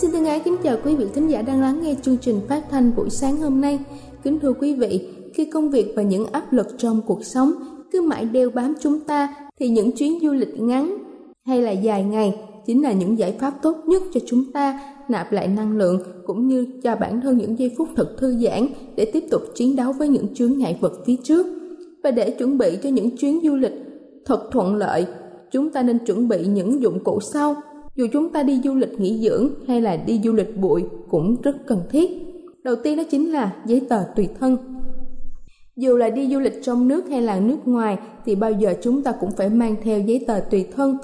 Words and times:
Xin 0.00 0.10
thân 0.10 0.24
ái 0.24 0.40
kính 0.40 0.56
chào 0.62 0.76
quý 0.84 0.94
vị 0.94 1.06
thính 1.14 1.30
giả 1.30 1.42
đang 1.42 1.60
lắng 1.60 1.80
nghe 1.82 1.94
chương 2.02 2.16
trình 2.18 2.40
phát 2.48 2.64
thanh 2.70 2.92
buổi 2.96 3.10
sáng 3.10 3.36
hôm 3.36 3.60
nay. 3.60 3.78
Kính 4.22 4.38
thưa 4.38 4.52
quý 4.52 4.74
vị, 4.74 5.08
khi 5.34 5.44
công 5.44 5.70
việc 5.70 5.92
và 5.96 6.02
những 6.02 6.26
áp 6.32 6.52
lực 6.52 6.66
trong 6.78 7.00
cuộc 7.06 7.24
sống 7.24 7.52
cứ 7.92 8.02
mãi 8.02 8.24
đeo 8.24 8.50
bám 8.50 8.74
chúng 8.80 9.00
ta 9.00 9.34
thì 9.58 9.68
những 9.68 9.92
chuyến 9.92 10.18
du 10.22 10.32
lịch 10.32 10.60
ngắn 10.60 10.96
hay 11.46 11.62
là 11.62 11.70
dài 11.70 12.04
ngày 12.04 12.38
chính 12.66 12.82
là 12.82 12.92
những 12.92 13.18
giải 13.18 13.36
pháp 13.40 13.54
tốt 13.62 13.76
nhất 13.86 14.02
cho 14.14 14.20
chúng 14.26 14.52
ta 14.52 14.80
nạp 15.08 15.32
lại 15.32 15.48
năng 15.48 15.78
lượng 15.78 16.00
cũng 16.26 16.48
như 16.48 16.66
cho 16.82 16.96
bản 16.96 17.20
thân 17.20 17.38
những 17.38 17.58
giây 17.58 17.74
phút 17.78 17.88
thật 17.96 18.16
thư 18.18 18.38
giãn 18.38 18.68
để 18.96 19.10
tiếp 19.12 19.24
tục 19.30 19.42
chiến 19.54 19.76
đấu 19.76 19.92
với 19.92 20.08
những 20.08 20.34
chướng 20.34 20.58
ngại 20.58 20.78
vật 20.80 20.92
phía 21.06 21.16
trước. 21.24 21.46
Và 22.02 22.10
để 22.10 22.30
chuẩn 22.30 22.58
bị 22.58 22.78
cho 22.82 22.88
những 22.88 23.16
chuyến 23.16 23.40
du 23.44 23.56
lịch 23.56 23.74
thật 24.24 24.48
thuận 24.52 24.74
lợi, 24.74 25.06
chúng 25.50 25.70
ta 25.70 25.82
nên 25.82 25.98
chuẩn 25.98 26.28
bị 26.28 26.46
những 26.46 26.82
dụng 26.82 27.04
cụ 27.04 27.20
sau 27.20 27.56
dù 27.96 28.06
chúng 28.12 28.32
ta 28.32 28.42
đi 28.42 28.60
du 28.64 28.74
lịch 28.74 29.00
nghỉ 29.00 29.18
dưỡng 29.18 29.50
hay 29.68 29.80
là 29.80 29.96
đi 29.96 30.20
du 30.24 30.32
lịch 30.32 30.56
bụi 30.56 30.84
cũng 31.10 31.36
rất 31.42 31.56
cần 31.66 31.82
thiết. 31.90 32.10
Đầu 32.64 32.76
tiên 32.76 32.96
đó 32.96 33.02
chính 33.10 33.32
là 33.32 33.56
giấy 33.66 33.82
tờ 33.88 34.02
tùy 34.16 34.28
thân. 34.40 34.56
Dù 35.76 35.96
là 35.96 36.10
đi 36.10 36.28
du 36.32 36.38
lịch 36.38 36.62
trong 36.62 36.88
nước 36.88 37.08
hay 37.08 37.22
là 37.22 37.40
nước 37.40 37.58
ngoài 37.64 37.98
thì 38.24 38.34
bao 38.34 38.52
giờ 38.52 38.74
chúng 38.82 39.02
ta 39.02 39.12
cũng 39.20 39.30
phải 39.36 39.48
mang 39.48 39.76
theo 39.82 40.00
giấy 40.00 40.24
tờ 40.26 40.40
tùy 40.50 40.66
thân. 40.76 40.98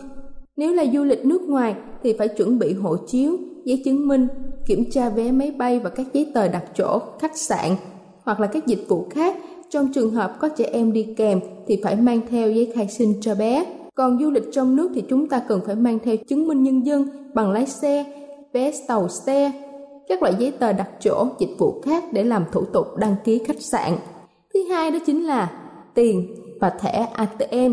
Nếu 0.57 0.75
là 0.75 0.85
du 0.93 1.05
lịch 1.05 1.25
nước 1.25 1.43
ngoài 1.43 1.75
thì 2.03 2.13
phải 2.19 2.29
chuẩn 2.29 2.59
bị 2.59 2.73
hộ 2.73 2.97
chiếu, 3.07 3.37
giấy 3.65 3.83
chứng 3.85 4.09
minh, 4.09 4.29
kiểm 4.67 4.91
tra 4.91 5.09
vé 5.09 5.33
máy 5.33 5.51
bay 5.51 5.79
và 5.79 5.91
các 5.91 6.07
giấy 6.13 6.31
tờ 6.35 6.49
đặt 6.49 6.65
chỗ, 6.75 6.99
khách 7.21 7.37
sạn 7.37 7.71
hoặc 8.23 8.41
là 8.41 8.47
các 8.47 8.67
dịch 8.67 8.85
vụ 8.89 9.07
khác. 9.11 9.37
Trong 9.71 9.93
trường 9.95 10.11
hợp 10.11 10.37
có 10.41 10.49
trẻ 10.49 10.65
em 10.73 10.93
đi 10.93 11.07
kèm 11.17 11.41
thì 11.67 11.81
phải 11.83 11.97
mang 11.97 12.21
theo 12.31 12.51
giấy 12.51 12.73
khai 12.75 12.89
sinh 12.89 13.15
cho 13.21 13.35
bé. 13.35 13.65
Còn 13.95 14.19
du 14.21 14.31
lịch 14.31 14.53
trong 14.53 14.77
nước 14.77 14.91
thì 14.95 15.03
chúng 15.09 15.29
ta 15.29 15.43
cần 15.49 15.61
phải 15.67 15.77
mang 15.77 15.99
theo 16.05 16.17
chứng 16.29 16.49
minh 16.49 16.63
nhân 16.63 16.87
dân, 16.87 17.09
bằng 17.35 17.53
lái 17.53 17.67
xe, 17.67 18.05
vé 18.53 18.73
tàu 18.89 19.09
xe, 19.09 19.53
các 20.09 20.23
loại 20.23 20.35
giấy 20.39 20.51
tờ 20.51 20.73
đặt 20.73 20.89
chỗ, 21.01 21.27
dịch 21.39 21.57
vụ 21.59 21.81
khác 21.85 22.05
để 22.13 22.25
làm 22.25 22.45
thủ 22.53 22.65
tục 22.65 22.87
đăng 22.97 23.15
ký 23.25 23.39
khách 23.39 23.61
sạn. 23.61 23.97
Thứ 24.55 24.63
hai 24.71 24.91
đó 24.91 24.99
chính 25.07 25.27
là 25.27 25.51
tiền 25.95 26.35
và 26.61 26.71
thẻ 26.71 27.09
ATM. 27.13 27.73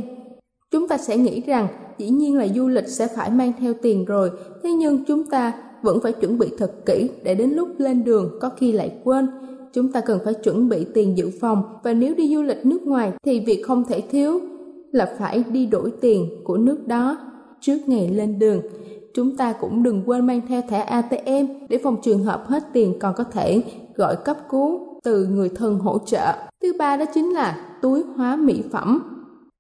Chúng 0.72 0.88
ta 0.88 0.98
sẽ 0.98 1.18
nghĩ 1.18 1.42
rằng 1.42 1.68
dĩ 1.98 2.10
nhiên 2.10 2.38
là 2.38 2.48
du 2.48 2.68
lịch 2.68 2.88
sẽ 2.88 3.08
phải 3.16 3.30
mang 3.30 3.54
theo 3.60 3.74
tiền 3.82 4.06
rồi, 4.06 4.32
thế 4.64 4.72
nhưng 4.72 5.06
chúng 5.06 5.24
ta 5.24 5.54
vẫn 5.82 6.00
phải 6.04 6.12
chuẩn 6.12 6.38
bị 6.38 6.48
thật 6.58 6.72
kỹ 6.86 7.10
để 7.24 7.36
đến 7.36 7.50
lúc 7.50 7.68
lên 7.78 8.04
đường 8.04 8.38
có 8.42 8.50
khi 8.50 8.72
lại 8.72 8.92
quên. 9.04 9.28
Chúng 9.74 9.92
ta 9.92 10.02
cần 10.02 10.20
phải 10.26 10.34
chuẩn 10.34 10.70
bị 10.70 10.86
tiền 10.94 11.18
dự 11.18 11.30
phòng 11.42 11.64
và 11.84 11.94
nếu 11.94 12.16
đi 12.16 12.36
du 12.36 12.42
lịch 12.42 12.66
nước 12.66 12.82
ngoài 12.82 13.12
thì 13.26 13.40
việc 13.40 13.64
không 13.68 13.84
thể 13.84 14.02
thiếu 14.02 14.40
là 14.92 15.16
phải 15.20 15.44
đi 15.52 15.66
đổi 15.66 15.92
tiền 16.02 16.30
của 16.44 16.58
nước 16.58 16.88
đó 16.88 17.18
trước 17.62 17.78
ngày 17.88 18.10
lên 18.10 18.40
đường. 18.40 18.62
Chúng 19.14 19.38
ta 19.38 19.54
cũng 19.54 19.84
đừng 19.84 20.04
quên 20.06 20.28
mang 20.28 20.42
theo 20.48 20.62
thẻ 20.70 20.80
ATM 20.80 21.46
để 21.70 21.78
phòng 21.84 21.98
trường 22.04 22.24
hợp 22.24 22.48
hết 22.48 22.64
tiền 22.74 23.00
còn 23.00 23.14
có 23.18 23.24
thể 23.24 23.64
gọi 23.96 24.16
cấp 24.16 24.38
cứu 24.50 24.90
từ 25.04 25.26
người 25.26 25.50
thân 25.50 25.80
hỗ 25.80 26.00
trợ. 26.06 26.34
Thứ 26.62 26.74
ba 26.80 26.98
đó 26.98 27.06
chính 27.14 27.34
là 27.34 27.78
túi 27.82 28.04
hóa 28.16 28.36
mỹ 28.36 28.64
phẩm. 28.72 29.16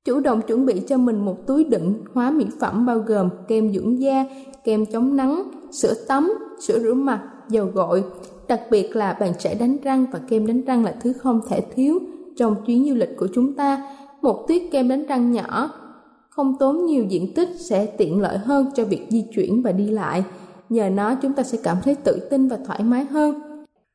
Chủ 0.06 0.20
động 0.20 0.42
chuẩn 0.42 0.66
bị 0.66 0.82
cho 0.88 0.98
mình 0.98 1.26
một 1.26 1.48
túi 1.48 1.64
đựng 1.64 1.94
hóa 2.14 2.32
mỹ 2.32 2.46
phẩm 2.60 2.86
bao 2.86 3.00
gồm 3.00 3.30
kem 3.48 3.74
dưỡng 3.74 4.02
da, 4.02 4.26
kem 4.64 4.86
chống 4.86 5.16
nắng, 5.16 5.44
sữa 5.72 5.94
tắm, 6.08 6.34
sữa 6.60 6.80
rửa 6.80 6.94
mặt, 6.94 7.22
dầu 7.50 7.66
gội. 7.74 8.04
Đặc 8.48 8.62
biệt 8.72 8.96
là 8.96 9.18
bàn 9.20 9.34
chải 9.40 9.56
đánh 9.56 9.78
răng 9.84 10.06
và 10.12 10.20
kem 10.30 10.48
đánh 10.48 10.62
răng 10.62 10.84
là 10.86 10.96
thứ 11.02 11.14
không 11.14 11.42
thể 11.50 11.62
thiếu 11.76 12.00
trong 12.38 12.56
chuyến 12.66 12.86
du 12.90 12.96
lịch 12.96 13.18
của 13.18 13.28
chúng 13.34 13.54
ta 13.54 13.96
một 14.22 14.48
tuyết 14.48 14.62
kem 14.72 14.88
đánh 14.88 15.06
răng 15.06 15.32
nhỏ. 15.32 15.72
Không 16.30 16.56
tốn 16.60 16.86
nhiều 16.86 17.04
diện 17.10 17.34
tích 17.34 17.50
sẽ 17.60 17.86
tiện 17.86 18.22
lợi 18.22 18.38
hơn 18.38 18.66
cho 18.76 18.86
việc 18.86 19.08
di 19.10 19.26
chuyển 19.36 19.62
và 19.62 19.72
đi 19.72 19.90
lại. 19.90 20.24
Nhờ 20.70 20.90
nó, 20.90 21.16
chúng 21.16 21.34
ta 21.34 21.44
sẽ 21.44 21.58
cảm 21.64 21.78
thấy 21.84 21.96
tự 21.96 22.28
tin 22.30 22.48
và 22.48 22.58
thoải 22.66 22.84
mái 22.84 23.06
hơn. 23.06 23.42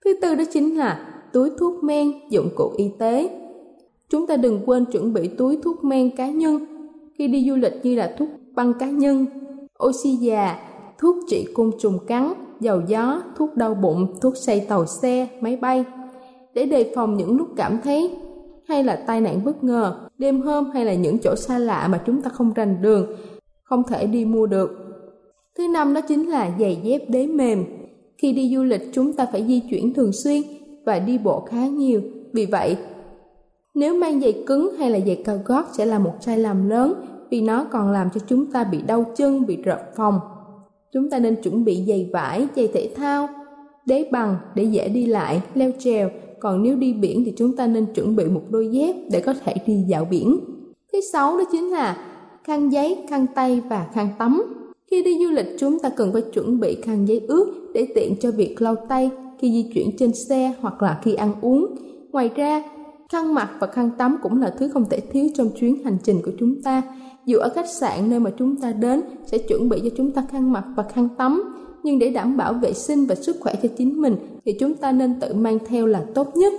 Thứ 0.05 0.13
tư 0.23 0.35
đó 0.35 0.45
chính 0.53 0.79
là 0.79 1.07
túi 1.33 1.51
thuốc 1.59 1.85
men 1.85 2.13
dụng 2.31 2.49
cụ 2.57 2.73
y 2.77 2.91
tế. 2.99 3.41
Chúng 4.09 4.27
ta 4.27 4.37
đừng 4.37 4.61
quên 4.67 4.85
chuẩn 4.85 5.13
bị 5.13 5.29
túi 5.29 5.59
thuốc 5.63 5.85
men 5.85 6.17
cá 6.17 6.31
nhân. 6.31 6.67
Khi 7.19 7.29
đi 7.29 7.47
du 7.49 7.57
lịch 7.57 7.73
như 7.83 7.95
là 7.95 8.15
thuốc 8.19 8.29
băng 8.55 8.75
cá 8.75 8.87
nhân, 8.87 9.27
oxy 9.85 10.11
già, 10.11 10.59
thuốc 10.99 11.17
trị 11.29 11.47
côn 11.55 11.71
trùng 11.81 11.99
cắn, 12.07 12.33
dầu 12.61 12.83
gió, 12.87 13.23
thuốc 13.37 13.57
đau 13.57 13.75
bụng, 13.75 14.15
thuốc 14.21 14.37
xây 14.37 14.61
tàu 14.61 14.87
xe, 14.87 15.29
máy 15.41 15.57
bay. 15.57 15.85
Để 16.55 16.67
đề 16.67 16.93
phòng 16.95 17.17
những 17.17 17.37
lúc 17.37 17.49
cảm 17.57 17.79
thấy 17.85 18.11
hay 18.69 18.85
là 18.85 18.97
tai 19.07 19.21
nạn 19.21 19.45
bất 19.45 19.65
ngờ, 19.65 20.09
đêm 20.19 20.41
hôm 20.41 20.71
hay 20.71 20.85
là 20.85 20.95
những 20.95 21.19
chỗ 21.19 21.35
xa 21.37 21.59
lạ 21.59 21.89
mà 21.89 22.03
chúng 22.07 22.23
ta 22.23 22.31
không 22.31 22.53
rành 22.53 22.83
đường, 22.83 23.07
không 23.63 23.83
thể 23.89 24.07
đi 24.07 24.25
mua 24.25 24.47
được. 24.47 24.71
Thứ 25.59 25.69
năm 25.69 25.95
đó 25.95 26.01
chính 26.01 26.31
là 26.31 26.51
giày 26.61 26.81
dép 26.83 27.03
đế 27.09 27.27
mềm. 27.27 27.65
Khi 28.19 28.33
đi 28.33 28.55
du 28.55 28.63
lịch 28.63 28.83
chúng 28.93 29.13
ta 29.13 29.27
phải 29.33 29.45
di 29.47 29.61
chuyển 29.71 29.95
thường 29.95 30.13
xuyên 30.13 30.43
và 30.87 30.99
đi 30.99 31.19
bộ 31.19 31.41
khá 31.41 31.67
nhiều. 31.67 32.01
Vì 32.33 32.47
vậy, 32.47 32.77
nếu 33.75 33.95
mang 33.95 34.21
giày 34.21 34.45
cứng 34.47 34.77
hay 34.79 34.91
là 34.91 34.99
giày 35.07 35.23
cao 35.25 35.39
gót 35.45 35.65
sẽ 35.73 35.87
là 35.87 35.99
một 35.99 36.15
sai 36.21 36.39
lầm 36.39 36.69
lớn 36.69 36.95
vì 37.31 37.41
nó 37.41 37.65
còn 37.65 37.91
làm 37.91 38.09
cho 38.15 38.21
chúng 38.27 38.53
ta 38.53 38.65
bị 38.65 38.83
đau 38.83 39.05
chân, 39.17 39.47
bị 39.47 39.63
rợp 39.63 39.81
phòng. 39.97 40.21
Chúng 40.93 41.11
ta 41.11 41.19
nên 41.19 41.43
chuẩn 41.43 41.65
bị 41.65 41.85
giày 41.89 42.11
vải, 42.13 42.47
giày 42.57 42.69
thể 42.69 42.91
thao, 42.97 43.29
đế 43.87 44.09
bằng 44.13 44.37
để 44.55 44.65
dễ 44.65 44.89
đi 44.89 45.07
lại, 45.07 45.43
leo 45.55 45.71
trèo 45.79 46.11
còn 46.45 46.63
nếu 46.63 46.77
đi 46.77 46.93
biển 46.93 47.23
thì 47.25 47.33
chúng 47.37 47.57
ta 47.57 47.67
nên 47.67 47.87
chuẩn 47.95 48.17
bị 48.17 48.25
một 48.25 48.43
đôi 48.51 48.69
dép 48.69 48.97
để 49.11 49.21
có 49.21 49.35
thể 49.45 49.55
đi 49.67 49.85
dạo 49.89 50.05
biển. 50.05 50.41
Thứ 50.93 51.01
sáu 51.13 51.39
đó 51.39 51.45
chính 51.53 51.71
là 51.71 51.97
khăn 52.45 52.73
giấy, 52.73 52.99
khăn 53.09 53.27
tay 53.35 53.63
và 53.69 53.87
khăn 53.95 54.09
tắm. 54.19 54.43
Khi 54.91 55.03
đi 55.03 55.19
du 55.25 55.31
lịch 55.31 55.47
chúng 55.59 55.79
ta 55.79 55.89
cần 55.89 56.13
phải 56.13 56.23
chuẩn 56.23 56.61
bị 56.61 56.77
khăn 56.83 57.09
giấy 57.09 57.21
ướt 57.29 57.71
để 57.75 57.87
tiện 57.95 58.17
cho 58.21 58.31
việc 58.31 58.63
lau 58.63 58.75
tay 58.89 59.11
khi 59.39 59.53
di 59.53 59.71
chuyển 59.75 59.97
trên 59.97 60.15
xe 60.15 60.53
hoặc 60.61 60.83
là 60.83 61.01
khi 61.03 61.15
ăn 61.15 61.35
uống. 61.41 61.67
Ngoài 62.13 62.31
ra, 62.37 62.63
khăn 63.09 63.35
mặt 63.35 63.51
và 63.59 63.67
khăn 63.67 63.91
tắm 63.99 64.17
cũng 64.23 64.41
là 64.41 64.55
thứ 64.59 64.69
không 64.69 64.85
thể 64.91 65.01
thiếu 65.01 65.29
trong 65.35 65.51
chuyến 65.61 65.85
hành 65.85 65.97
trình 66.03 66.21
của 66.25 66.33
chúng 66.39 66.63
ta. 66.63 66.83
Dù 67.27 67.39
ở 67.39 67.49
khách 67.55 67.69
sạn 67.69 68.11
nơi 68.11 68.21
mà 68.21 68.31
chúng 68.39 68.57
ta 68.57 68.73
đến 68.73 69.01
sẽ 69.27 69.39
chuẩn 69.39 69.69
bị 69.69 69.81
cho 69.83 69.91
chúng 69.97 70.11
ta 70.11 70.25
khăn 70.31 70.53
mặt 70.53 70.65
và 70.77 70.83
khăn 70.83 71.09
tắm 71.19 71.43
nhưng 71.85 71.99
để 71.99 72.11
đảm 72.11 72.37
bảo 72.37 72.53
vệ 72.53 72.73
sinh 72.73 73.07
và 73.07 73.15
sức 73.15 73.37
khỏe 73.41 73.55
cho 73.63 73.69
chính 73.77 74.03
mình 74.03 74.17
thì 74.45 74.53
chúng 74.61 74.75
ta 74.75 74.93
nên 74.93 75.21
tự 75.21 75.35
mang 75.35 75.59
theo 75.67 75.87
là 75.87 76.05
tốt 76.15 76.37
nhất. 76.37 76.53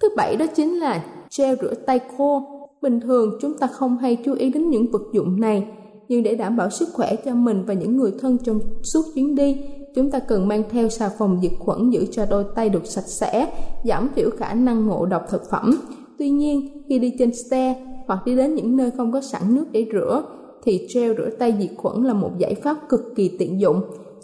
Thứ 0.00 0.08
bảy 0.16 0.36
đó 0.36 0.46
chính 0.54 0.78
là 0.78 1.04
gel 1.38 1.54
rửa 1.62 1.74
tay 1.74 2.00
khô. 2.16 2.42
Bình 2.82 3.00
thường 3.00 3.38
chúng 3.40 3.58
ta 3.58 3.66
không 3.66 3.98
hay 3.98 4.16
chú 4.24 4.34
ý 4.34 4.50
đến 4.50 4.70
những 4.70 4.90
vật 4.90 5.02
dụng 5.12 5.40
này, 5.40 5.66
nhưng 6.08 6.22
để 6.22 6.34
đảm 6.34 6.56
bảo 6.56 6.70
sức 6.70 6.88
khỏe 6.92 7.16
cho 7.24 7.34
mình 7.34 7.64
và 7.66 7.74
những 7.74 7.96
người 7.96 8.12
thân 8.20 8.38
trong 8.44 8.60
suốt 8.82 9.02
chuyến 9.14 9.34
đi, 9.34 9.56
chúng 9.94 10.10
ta 10.10 10.18
cần 10.18 10.48
mang 10.48 10.62
theo 10.70 10.88
xà 10.88 11.10
phòng 11.18 11.38
diệt 11.42 11.52
khuẩn 11.58 11.90
giữ 11.90 12.06
cho 12.10 12.26
đôi 12.30 12.44
tay 12.54 12.68
được 12.68 12.86
sạch 12.86 13.06
sẽ, 13.06 13.46
giảm 13.84 14.08
thiểu 14.16 14.30
khả 14.38 14.54
năng 14.54 14.86
ngộ 14.86 15.06
độc 15.06 15.22
thực 15.30 15.50
phẩm. 15.50 15.80
Tuy 16.18 16.30
nhiên, 16.30 16.82
khi 16.88 16.98
đi 16.98 17.12
trên 17.18 17.34
xe 17.34 17.86
hoặc 18.06 18.18
đi 18.26 18.36
đến 18.36 18.54
những 18.54 18.76
nơi 18.76 18.90
không 18.96 19.12
có 19.12 19.20
sẵn 19.20 19.42
nước 19.54 19.64
để 19.72 19.86
rửa, 19.92 20.22
thì 20.64 20.88
gel 20.94 21.16
rửa 21.16 21.30
tay 21.38 21.54
diệt 21.60 21.70
khuẩn 21.76 22.04
là 22.04 22.14
một 22.14 22.30
giải 22.38 22.54
pháp 22.54 22.76
cực 22.88 23.00
kỳ 23.16 23.36
tiện 23.38 23.60
dụng. 23.60 23.80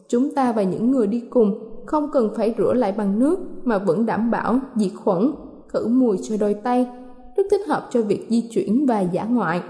Chúng 0.08 0.34
ta 0.34 0.52
và 0.52 0.62
những 0.62 0.90
người 0.90 1.06
đi 1.06 1.22
cùng 1.30 1.58
không 1.86 2.10
cần 2.12 2.30
phải 2.36 2.54
rửa 2.58 2.72
lại 2.74 2.92
bằng 2.92 3.18
nước 3.18 3.38
mà 3.64 3.78
vẫn 3.78 4.06
đảm 4.06 4.30
bảo 4.30 4.58
diệt 4.76 4.92
khuẩn, 4.94 5.32
khử 5.68 5.86
mùi 5.86 6.18
cho 6.22 6.36
đôi 6.40 6.54
tay, 6.54 6.86
rất 7.36 7.42
thích 7.50 7.60
hợp 7.68 7.88
cho 7.90 8.02
việc 8.02 8.26
di 8.30 8.48
chuyển 8.50 8.86
và 8.86 9.00
giả 9.00 9.24
ngoại. 9.24 9.60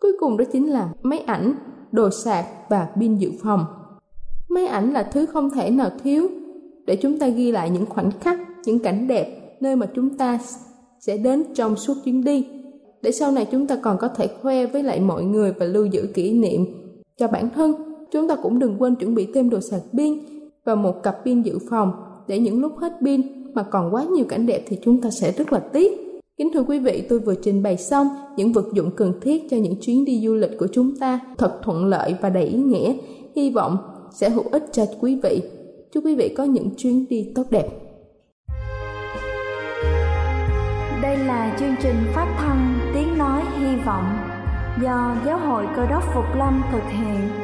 Cuối 0.00 0.12
cùng 0.20 0.36
đó 0.36 0.44
chính 0.52 0.70
là 0.70 0.88
máy 1.02 1.18
ảnh, 1.18 1.54
đồ 1.92 2.10
sạc 2.10 2.46
và 2.68 2.88
pin 3.00 3.16
dự 3.16 3.30
phòng. 3.42 3.64
Máy 4.48 4.66
ảnh 4.66 4.92
là 4.92 5.02
thứ 5.02 5.26
không 5.26 5.50
thể 5.50 5.70
nào 5.70 5.90
thiếu 6.04 6.28
để 6.86 6.96
chúng 6.96 7.18
ta 7.18 7.28
ghi 7.28 7.52
lại 7.52 7.70
những 7.70 7.86
khoảnh 7.86 8.10
khắc, 8.20 8.38
những 8.64 8.78
cảnh 8.78 9.08
đẹp 9.08 9.56
nơi 9.60 9.76
mà 9.76 9.86
chúng 9.94 10.18
ta 10.18 10.38
sẽ 11.00 11.16
đến 11.16 11.44
trong 11.54 11.76
suốt 11.76 11.94
chuyến 12.04 12.24
đi 12.24 12.46
để 13.02 13.12
sau 13.12 13.32
này 13.32 13.46
chúng 13.52 13.66
ta 13.66 13.76
còn 13.76 13.98
có 13.98 14.08
thể 14.08 14.28
khoe 14.42 14.66
với 14.66 14.82
lại 14.82 15.00
mọi 15.00 15.24
người 15.24 15.52
và 15.52 15.66
lưu 15.66 15.86
giữ 15.86 16.08
kỷ 16.14 16.32
niệm 16.32 16.64
cho 17.16 17.28
bản 17.28 17.50
thân 17.54 17.93
chúng 18.14 18.28
ta 18.28 18.36
cũng 18.36 18.58
đừng 18.58 18.76
quên 18.78 18.94
chuẩn 18.94 19.14
bị 19.14 19.28
thêm 19.34 19.50
đồ 19.50 19.60
sạc 19.70 19.80
pin 19.92 20.18
và 20.64 20.74
một 20.74 21.02
cặp 21.02 21.16
pin 21.24 21.42
dự 21.42 21.58
phòng 21.70 21.92
để 22.28 22.38
những 22.38 22.60
lúc 22.60 22.72
hết 22.78 22.92
pin 23.04 23.22
mà 23.54 23.62
còn 23.62 23.94
quá 23.94 24.04
nhiều 24.04 24.24
cảnh 24.28 24.46
đẹp 24.46 24.64
thì 24.68 24.78
chúng 24.82 25.00
ta 25.00 25.10
sẽ 25.10 25.32
rất 25.32 25.52
là 25.52 25.58
tiếc 25.58 26.04
Kính 26.38 26.50
thưa 26.54 26.62
quý 26.62 26.78
vị, 26.78 27.06
tôi 27.08 27.18
vừa 27.18 27.34
trình 27.34 27.62
bày 27.62 27.76
xong 27.76 28.08
những 28.36 28.52
vật 28.52 28.64
dụng 28.72 28.90
cần 28.96 29.12
thiết 29.20 29.42
cho 29.50 29.56
những 29.56 29.80
chuyến 29.80 30.04
đi 30.04 30.20
du 30.24 30.34
lịch 30.34 30.58
của 30.58 30.66
chúng 30.72 30.96
ta 30.96 31.20
thật 31.38 31.60
thuận 31.62 31.84
lợi 31.84 32.14
và 32.20 32.30
đầy 32.30 32.44
ý 32.44 32.58
nghĩa. 32.58 32.94
Hy 33.36 33.50
vọng 33.50 33.76
sẽ 34.12 34.30
hữu 34.30 34.44
ích 34.52 34.64
cho 34.72 34.84
quý 35.00 35.20
vị. 35.22 35.42
Chúc 35.92 36.04
quý 36.04 36.14
vị 36.14 36.34
có 36.36 36.44
những 36.44 36.70
chuyến 36.76 37.04
đi 37.10 37.32
tốt 37.34 37.42
đẹp. 37.50 37.68
Đây 41.02 41.18
là 41.18 41.56
chương 41.58 41.74
trình 41.82 41.96
phát 42.14 42.36
thanh 42.38 42.78
Tiếng 42.94 43.18
Nói 43.18 43.42
Hy 43.58 43.76
Vọng 43.86 44.04
do 44.82 45.16
Giáo 45.26 45.38
hội 45.38 45.66
Cơ 45.76 45.86
đốc 45.86 46.02
Phục 46.14 46.24
Lâm 46.36 46.62
thực 46.72 46.82
hiện. 46.90 47.43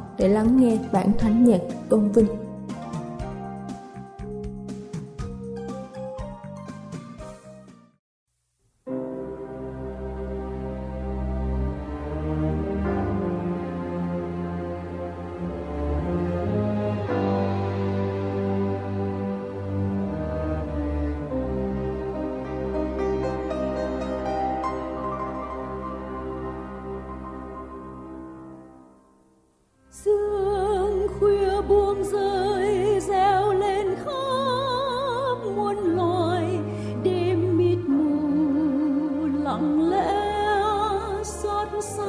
để 0.21 0.27
lắng 0.27 0.57
nghe 0.59 0.77
bản 0.91 1.11
thánh 1.17 1.45
nhạc 1.45 1.59
tôn 1.89 2.11
vinh. 2.11 2.27
lặng 39.51 39.89
lẽ 39.89 41.23
xót 41.23 41.67
xa. 41.81 42.03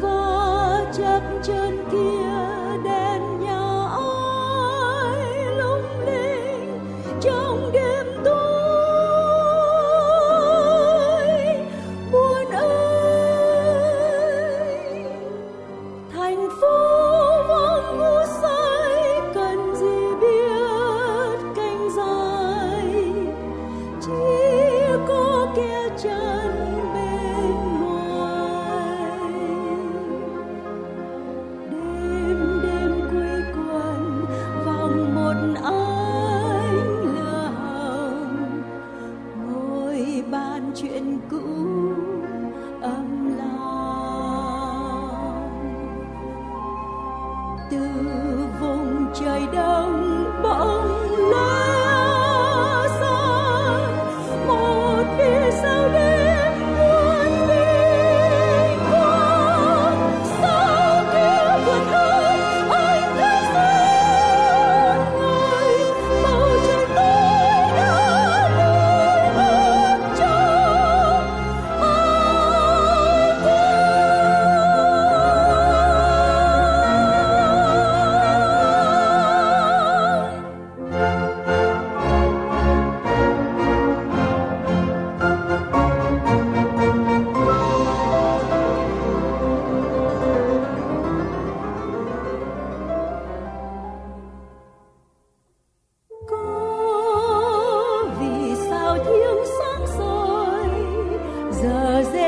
Và 0.00 0.84
chắc 0.98 1.22
chân 1.42 1.84
kia 1.92 2.21
từ 47.72 47.78
vùng 48.60 49.06
trời 49.14 49.42
đông 49.52 50.24
bỗng 50.42 51.30
lớn 51.30 51.71
Because 101.82 102.21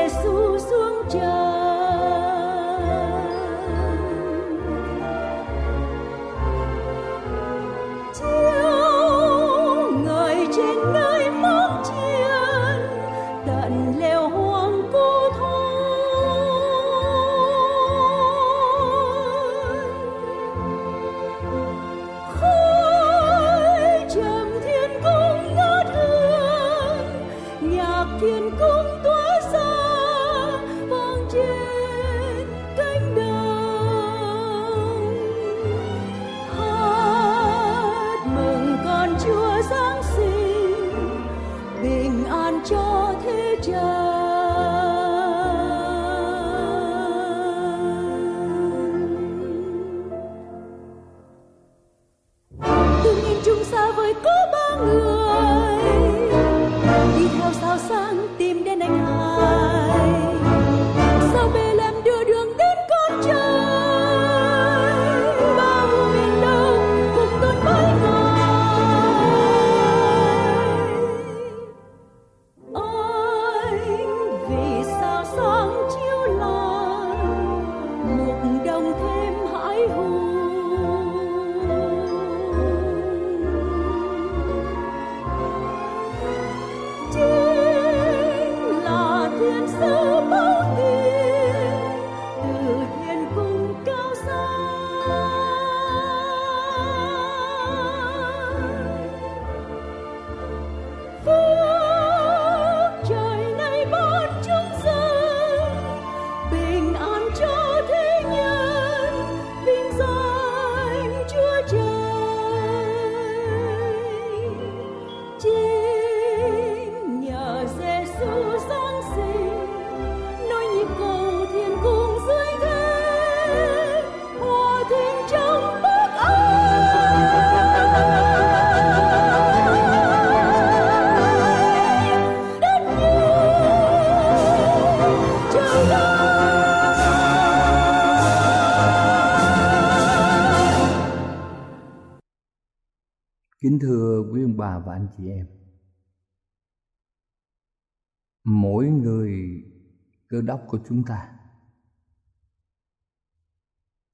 cơ 150.45 150.53
đốc 150.53 150.61
của 150.67 150.79
chúng 150.89 151.03
ta. 151.03 151.29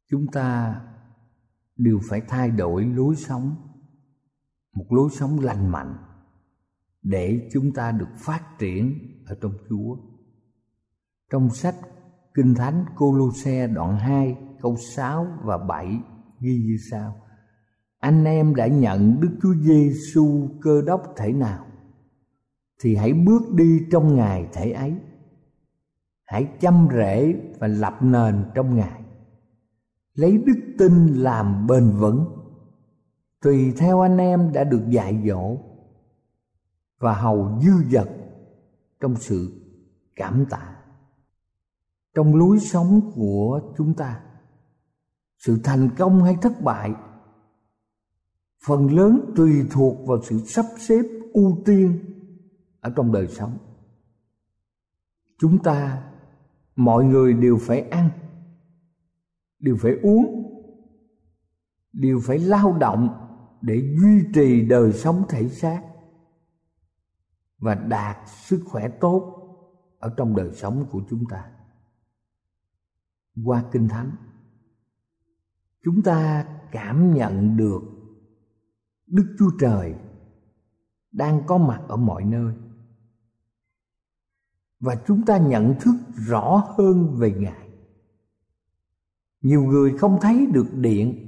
Chúng 0.10 0.28
ta 0.32 0.82
đều 1.78 2.00
phải 2.10 2.22
thay 2.28 2.52
đổi 2.52 2.86
lối 2.86 3.16
sống, 3.16 3.56
Một 4.74 4.86
lối 4.90 5.10
sống 5.12 5.40
lành 5.40 5.70
mạnh 5.70 5.98
Để 7.02 7.50
chúng 7.54 7.74
ta 7.74 7.92
được 7.92 8.10
phát 8.18 8.42
triển 8.60 8.96
ở 9.26 9.38
trong 9.42 9.54
Chúa. 9.70 9.98
Trong 11.30 11.50
sách 11.50 11.76
Kinh 12.34 12.56
Thánh 12.56 12.86
Cô-lô-xe 12.96 13.68
đoạn 13.68 13.98
2 13.98 14.38
câu 14.62 14.78
6 14.96 15.28
và 15.44 15.58
7 15.58 16.00
ghi 16.40 16.64
như 16.66 16.78
sau. 16.92 17.22
Anh 18.00 18.26
em 18.26 18.56
đã 18.56 18.68
nhận 18.68 19.22
Đức 19.22 19.38
Chúa 19.42 19.54
Giêsu 19.54 20.50
cơ 20.62 20.82
đốc 20.82 21.14
thể 21.18 21.34
nào 21.34 21.66
thì 22.80 22.96
hãy 22.96 23.14
bước 23.14 23.54
đi 23.54 23.80
trong 23.92 24.16
ngài 24.16 24.48
thể 24.54 24.72
ấy 24.72 24.94
hãy 26.32 26.48
chăm 26.60 26.88
rễ 26.92 27.36
và 27.60 27.68
lập 27.68 27.98
nền 28.02 28.46
trong 28.56 28.76
ngài. 28.76 29.02
Lấy 30.14 30.38
đức 30.38 30.76
tin 30.78 31.08
làm 31.08 31.68
bền 31.68 31.92
vững. 31.92 32.26
Tùy 33.42 33.74
theo 33.78 34.02
anh 34.02 34.18
em 34.18 34.52
đã 34.54 34.64
được 34.64 34.82
dạy 34.90 35.24
dỗ 35.28 35.58
và 37.00 37.14
hầu 37.14 37.60
dư 37.62 37.72
dật 37.92 38.10
trong 39.00 39.16
sự 39.16 39.52
cảm 40.16 40.46
tạ. 40.50 40.76
Trong 42.14 42.36
lối 42.36 42.60
sống 42.60 43.12
của 43.16 43.62
chúng 43.78 43.94
ta, 43.94 44.22
sự 45.38 45.60
thành 45.64 45.90
công 45.98 46.24
hay 46.24 46.38
thất 46.42 46.62
bại, 46.62 46.94
phần 48.66 48.96
lớn 48.96 49.34
tùy 49.36 49.68
thuộc 49.72 50.08
vào 50.08 50.22
sự 50.24 50.40
sắp 50.40 50.66
xếp 50.78 51.02
ưu 51.34 51.58
tiên 51.66 52.00
ở 52.80 52.94
trong 52.96 53.12
đời 53.12 53.28
sống. 53.28 53.58
Chúng 55.38 55.64
ta 55.64 56.08
mọi 56.76 57.06
người 57.06 57.34
đều 57.34 57.58
phải 57.62 57.82
ăn, 57.82 58.10
đều 59.60 59.78
phải 59.82 59.92
uống, 60.04 60.52
đều 61.94 62.20
phải 62.24 62.40
lao 62.40 62.78
động 62.78 63.10
để 63.62 63.96
duy 64.02 64.24
trì 64.34 64.66
đời 64.66 64.94
sống 64.94 65.26
thể 65.30 65.50
xác 65.50 65.82
và 67.58 67.76
đạt 67.76 68.18
sức 68.28 68.64
khỏe 68.66 68.90
tốt 68.90 69.38
ở 70.00 70.14
trong 70.18 70.36
đời 70.36 70.52
sống 70.54 70.86
của 70.92 71.02
chúng 71.10 71.24
ta. 71.30 71.52
Qua 73.46 73.64
kinh 73.72 73.88
thánh, 73.88 74.12
chúng 75.84 76.02
ta 76.02 76.48
cảm 76.72 77.14
nhận 77.14 77.58
được 77.58 77.82
Đức 79.08 79.36
Chúa 79.40 79.52
Trời 79.60 79.96
đang 81.12 81.42
có 81.48 81.58
mặt 81.58 81.82
ở 81.88 81.96
mọi 81.96 82.24
nơi 82.24 82.54
và 84.82 84.96
chúng 85.08 85.26
ta 85.26 85.38
nhận 85.38 85.76
thức 85.80 85.96
rõ 86.28 86.64
hơn 86.78 87.16
về 87.16 87.34
Ngài. 87.38 87.70
Nhiều 89.42 89.64
người 89.64 89.98
không 89.98 90.18
thấy 90.22 90.48
được 90.54 90.68
điện, 90.76 91.28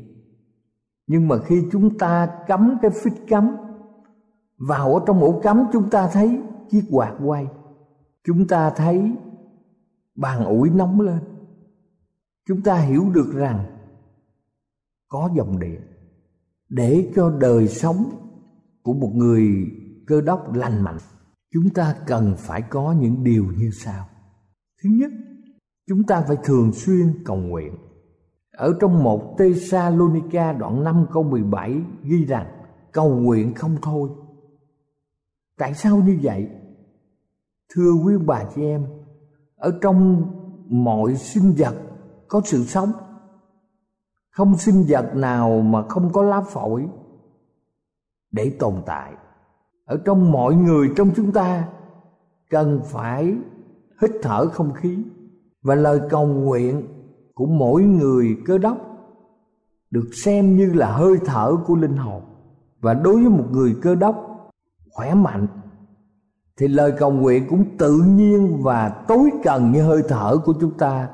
nhưng 1.07 1.27
mà 1.27 1.37
khi 1.45 1.63
chúng 1.71 1.97
ta 1.97 2.29
cắm 2.47 2.77
cái 2.81 2.91
phích 2.91 3.27
cắm, 3.27 3.55
vào 4.57 4.93
ở 4.93 5.03
trong 5.07 5.19
ổ 5.19 5.39
cắm 5.43 5.63
chúng 5.73 5.89
ta 5.89 6.09
thấy 6.13 6.41
chiếc 6.69 6.83
quạt 6.91 7.15
quay. 7.23 7.47
Chúng 8.23 8.47
ta 8.47 8.69
thấy 8.69 9.11
bàn 10.15 10.45
ủi 10.45 10.69
nóng 10.69 11.01
lên. 11.01 11.19
Chúng 12.47 12.61
ta 12.61 12.75
hiểu 12.75 13.09
được 13.13 13.33
rằng 13.33 13.65
có 15.07 15.29
dòng 15.35 15.59
điện 15.59 15.81
để 16.69 17.11
cho 17.15 17.29
đời 17.29 17.67
sống 17.67 18.05
của 18.83 18.93
một 18.93 19.11
người 19.13 19.71
cơ 20.07 20.21
đốc 20.21 20.53
lành 20.53 20.83
mạnh 20.83 20.97
chúng 21.53 21.69
ta 21.69 21.95
cần 22.07 22.35
phải 22.37 22.61
có 22.61 22.91
những 22.99 23.23
điều 23.23 23.45
như 23.57 23.69
sau. 23.71 24.05
Thứ 24.83 24.89
nhất, 24.89 25.11
chúng 25.87 26.03
ta 26.03 26.23
phải 26.27 26.37
thường 26.43 26.71
xuyên 26.73 27.23
cầu 27.25 27.37
nguyện. 27.37 27.75
Ở 28.51 28.77
trong 28.79 29.03
một 29.03 29.35
Thessalonica 29.39 30.53
đoạn 30.53 30.83
5 30.83 31.05
câu 31.13 31.23
17 31.23 31.81
ghi 32.03 32.25
rằng, 32.25 32.47
cầu 32.91 33.15
nguyện 33.15 33.53
không 33.53 33.77
thôi. 33.81 34.09
Tại 35.57 35.73
sao 35.73 35.97
như 35.97 36.19
vậy? 36.23 36.49
Thưa 37.69 37.91
quý 38.05 38.13
bà 38.25 38.43
chị 38.55 38.61
em, 38.61 38.85
ở 39.55 39.79
trong 39.81 40.25
mọi 40.67 41.15
sinh 41.15 41.53
vật 41.57 41.75
có 42.27 42.41
sự 42.45 42.63
sống. 42.63 42.91
Không 44.29 44.57
sinh 44.57 44.85
vật 44.87 45.11
nào 45.15 45.61
mà 45.61 45.87
không 45.87 46.13
có 46.13 46.23
lá 46.23 46.41
phổi 46.41 46.87
để 48.31 48.55
tồn 48.59 48.81
tại 48.85 49.13
ở 49.85 49.97
trong 50.05 50.31
mọi 50.31 50.55
người 50.55 50.89
trong 50.95 51.11
chúng 51.15 51.31
ta 51.31 51.67
cần 52.49 52.81
phải 52.83 53.35
hít 54.01 54.11
thở 54.21 54.47
không 54.47 54.73
khí. 54.73 54.97
Và 55.61 55.75
lời 55.75 56.01
cầu 56.09 56.25
nguyện 56.27 56.87
của 57.33 57.45
mỗi 57.45 57.83
người 57.83 58.37
cơ 58.45 58.57
đốc 58.57 58.77
được 59.91 60.09
xem 60.13 60.55
như 60.55 60.73
là 60.73 60.91
hơi 60.91 61.17
thở 61.25 61.55
của 61.65 61.75
linh 61.75 61.97
hồn. 61.97 62.23
Và 62.81 62.93
đối 62.93 63.15
với 63.15 63.29
một 63.29 63.45
người 63.51 63.75
cơ 63.81 63.95
đốc 63.95 64.15
khỏe 64.89 65.13
mạnh, 65.13 65.47
thì 66.57 66.67
lời 66.67 66.93
cầu 66.97 67.11
nguyện 67.11 67.45
cũng 67.49 67.77
tự 67.77 68.01
nhiên 68.07 68.59
và 68.63 68.89
tối 68.89 69.29
cần 69.43 69.71
như 69.71 69.83
hơi 69.83 70.03
thở 70.07 70.37
của 70.45 70.53
chúng 70.61 70.77
ta 70.77 71.09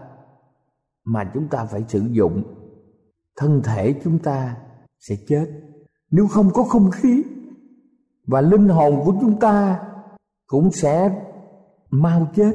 mà 1.04 1.32
chúng 1.34 1.48
ta 1.48 1.66
phải 1.66 1.86
sử 1.88 2.02
dụng. 2.12 2.44
Thân 3.38 3.62
thể 3.64 3.96
chúng 4.04 4.20
ta 4.20 4.56
sẽ 5.00 5.16
chết. 5.28 5.46
Nếu 6.12 6.28
không 6.28 6.50
có 6.54 6.64
không 6.64 6.92
khí 6.92 7.24
và 8.30 8.42
linh 8.42 8.68
hồn 8.68 9.02
của 9.06 9.14
chúng 9.22 9.40
ta 9.40 9.80
cũng 10.48 10.72
sẽ 10.72 11.22
mau 11.90 12.28
chết 12.36 12.54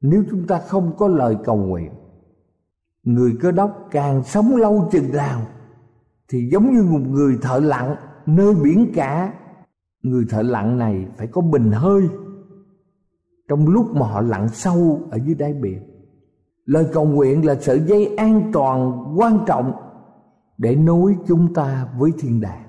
nếu 0.00 0.24
chúng 0.30 0.46
ta 0.46 0.58
không 0.58 0.92
có 0.98 1.08
lời 1.08 1.36
cầu 1.44 1.56
nguyện. 1.56 1.92
Người 3.02 3.32
cơ 3.40 3.50
đốc 3.50 3.88
càng 3.90 4.24
sống 4.24 4.56
lâu 4.56 4.88
chừng 4.92 5.12
nào 5.12 5.40
thì 6.28 6.48
giống 6.52 6.74
như 6.74 6.82
một 6.82 7.00
người 7.08 7.38
thợ 7.42 7.58
lặn 7.58 7.96
nơi 8.26 8.54
biển 8.54 8.92
cả. 8.94 9.34
Người 10.02 10.24
thợ 10.30 10.42
lặn 10.42 10.78
này 10.78 11.06
phải 11.16 11.26
có 11.26 11.40
bình 11.40 11.72
hơi 11.72 12.08
trong 13.48 13.68
lúc 13.68 13.94
mà 13.94 14.06
họ 14.06 14.20
lặn 14.20 14.48
sâu 14.48 15.00
ở 15.10 15.18
dưới 15.26 15.34
đáy 15.34 15.52
biển. 15.52 15.82
Lời 16.64 16.86
cầu 16.92 17.04
nguyện 17.04 17.46
là 17.46 17.54
sợi 17.54 17.80
dây 17.80 18.16
an 18.16 18.50
toàn 18.52 19.04
quan 19.16 19.38
trọng 19.46 19.72
để 20.58 20.76
nối 20.76 21.16
chúng 21.26 21.54
ta 21.54 21.88
với 21.98 22.12
thiên 22.18 22.40
đàng 22.40 22.63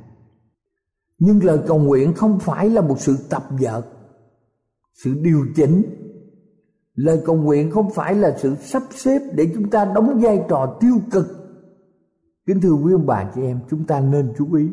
nhưng 1.17 1.43
lời 1.43 1.59
cầu 1.67 1.79
nguyện 1.79 2.13
không 2.13 2.39
phải 2.39 2.69
là 2.69 2.81
một 2.81 2.99
sự 2.99 3.17
tập 3.29 3.43
dợt, 3.59 3.81
sự 4.93 5.13
điều 5.21 5.45
chỉnh. 5.55 5.83
Lời 6.95 7.21
cầu 7.25 7.35
nguyện 7.35 7.71
không 7.71 7.89
phải 7.89 8.15
là 8.15 8.37
sự 8.37 8.55
sắp 8.55 8.83
xếp 8.91 9.21
để 9.33 9.51
chúng 9.53 9.69
ta 9.69 9.85
đóng 9.85 10.19
vai 10.21 10.43
trò 10.49 10.77
tiêu 10.79 10.99
cực. 11.11 11.27
Kính 12.45 12.61
thưa 12.61 12.71
quý 12.71 12.93
ông 12.93 13.05
bà 13.05 13.31
chị 13.35 13.41
em 13.41 13.59
chúng 13.69 13.83
ta 13.83 13.99
nên 13.99 14.33
chú 14.37 14.53
ý. 14.53 14.69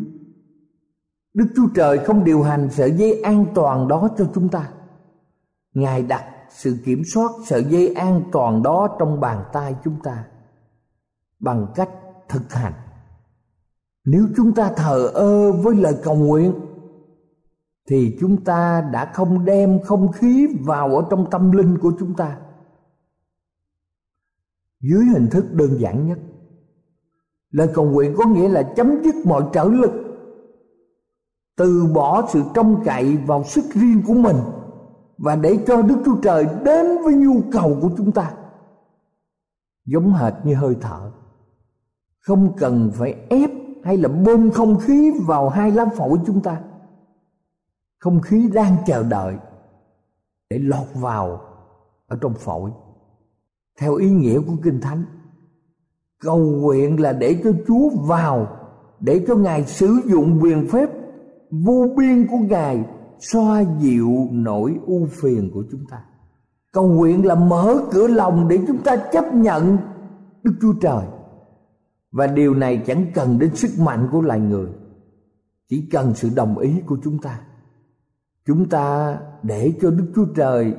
Đức 1.34 1.46
chúa 1.56 1.66
trời 1.74 1.98
không 1.98 2.24
điều 2.24 2.42
hành 2.42 2.68
sợi 2.70 2.92
dây 2.92 3.22
an 3.22 3.46
toàn 3.54 3.88
đó 3.88 4.08
cho 4.18 4.30
chúng 4.34 4.48
ta. 4.48 4.68
Ngài 5.74 6.02
đặt 6.02 6.24
sự 6.50 6.76
kiểm 6.84 7.02
soát 7.14 7.30
sợi 7.46 7.64
dây 7.64 7.94
an 7.94 8.22
toàn 8.32 8.62
đó 8.62 8.96
trong 8.98 9.20
bàn 9.20 9.44
tay 9.52 9.74
chúng 9.84 9.96
ta 10.02 10.24
bằng 11.40 11.66
cách 11.74 11.90
thực 12.28 12.52
hành 12.52 12.72
nếu 14.04 14.26
chúng 14.36 14.54
ta 14.54 14.72
thờ 14.76 15.10
ơ 15.14 15.52
với 15.52 15.74
lời 15.74 15.96
cầu 16.02 16.14
nguyện, 16.14 16.52
thì 17.88 18.16
chúng 18.20 18.44
ta 18.44 18.88
đã 18.92 19.12
không 19.14 19.44
đem 19.44 19.80
không 19.84 20.12
khí 20.12 20.46
vào 20.60 20.96
ở 20.96 21.06
trong 21.10 21.30
tâm 21.30 21.52
linh 21.52 21.78
của 21.78 21.92
chúng 21.98 22.14
ta. 22.14 22.38
Dưới 24.80 25.04
hình 25.04 25.28
thức 25.30 25.52
đơn 25.52 25.80
giản 25.80 26.08
nhất, 26.08 26.18
lời 27.50 27.68
cầu 27.74 27.84
nguyện 27.90 28.14
có 28.18 28.26
nghĩa 28.26 28.48
là 28.48 28.62
chấm 28.76 29.02
dứt 29.04 29.14
mọi 29.24 29.42
trở 29.52 29.64
lực, 29.64 29.92
từ 31.56 31.86
bỏ 31.94 32.28
sự 32.32 32.42
trông 32.54 32.82
cậy 32.84 33.16
vào 33.16 33.44
sức 33.44 33.64
riêng 33.74 34.02
của 34.06 34.14
mình 34.14 34.36
và 35.18 35.36
để 35.36 35.58
cho 35.66 35.82
đức 35.82 36.02
chúa 36.04 36.16
trời 36.22 36.46
đến 36.64 36.86
với 37.04 37.14
nhu 37.14 37.40
cầu 37.52 37.78
của 37.82 37.90
chúng 37.96 38.12
ta. 38.12 38.34
Giống 39.84 40.12
hệt 40.12 40.32
như 40.44 40.54
hơi 40.54 40.76
thở, 40.80 41.10
không 42.20 42.56
cần 42.56 42.90
phải 42.94 43.14
ép 43.28 43.50
hay 43.84 43.96
là 43.96 44.08
bơm 44.08 44.50
không 44.50 44.78
khí 44.78 45.12
vào 45.26 45.48
hai 45.48 45.70
lá 45.70 45.84
phổi 45.96 46.18
chúng 46.26 46.40
ta? 46.40 46.60
Không 47.98 48.20
khí 48.20 48.50
đang 48.54 48.76
chờ 48.86 49.02
đợi 49.02 49.36
để 50.50 50.58
lọt 50.58 50.86
vào 50.94 51.40
ở 52.06 52.18
trong 52.20 52.34
phổi. 52.34 52.70
Theo 53.78 53.94
ý 53.94 54.10
nghĩa 54.10 54.40
của 54.40 54.54
kinh 54.62 54.80
thánh, 54.80 55.04
cầu 56.20 56.38
nguyện 56.38 57.00
là 57.00 57.12
để 57.12 57.40
cho 57.44 57.50
chúa 57.66 57.90
vào, 57.90 58.46
để 59.00 59.24
cho 59.28 59.36
ngài 59.36 59.66
sử 59.66 59.98
dụng 60.04 60.38
quyền 60.42 60.68
phép 60.68 60.90
vô 61.50 61.86
biên 61.96 62.26
của 62.30 62.36
ngài 62.36 62.84
xoa 63.18 63.64
dịu 63.80 64.28
nỗi 64.30 64.78
u 64.86 65.06
phiền 65.10 65.50
của 65.54 65.64
chúng 65.70 65.84
ta. 65.90 66.04
Cầu 66.72 66.88
nguyện 66.88 67.26
là 67.26 67.34
mở 67.34 67.84
cửa 67.90 68.06
lòng 68.06 68.48
để 68.48 68.58
chúng 68.66 68.78
ta 68.82 68.96
chấp 68.96 69.34
nhận 69.34 69.78
đức 70.42 70.52
chúa 70.60 70.72
trời 70.80 71.04
và 72.12 72.26
điều 72.26 72.54
này 72.54 72.82
chẳng 72.86 73.06
cần 73.14 73.38
đến 73.38 73.56
sức 73.56 73.70
mạnh 73.78 74.08
của 74.12 74.20
loài 74.20 74.40
người. 74.40 74.68
Chỉ 75.68 75.88
cần 75.92 76.14
sự 76.14 76.30
đồng 76.34 76.58
ý 76.58 76.80
của 76.86 76.98
chúng 77.04 77.18
ta. 77.18 77.40
Chúng 78.46 78.68
ta 78.68 79.18
để 79.42 79.72
cho 79.80 79.90
đức 79.90 80.12
chúa 80.14 80.24
trời 80.36 80.74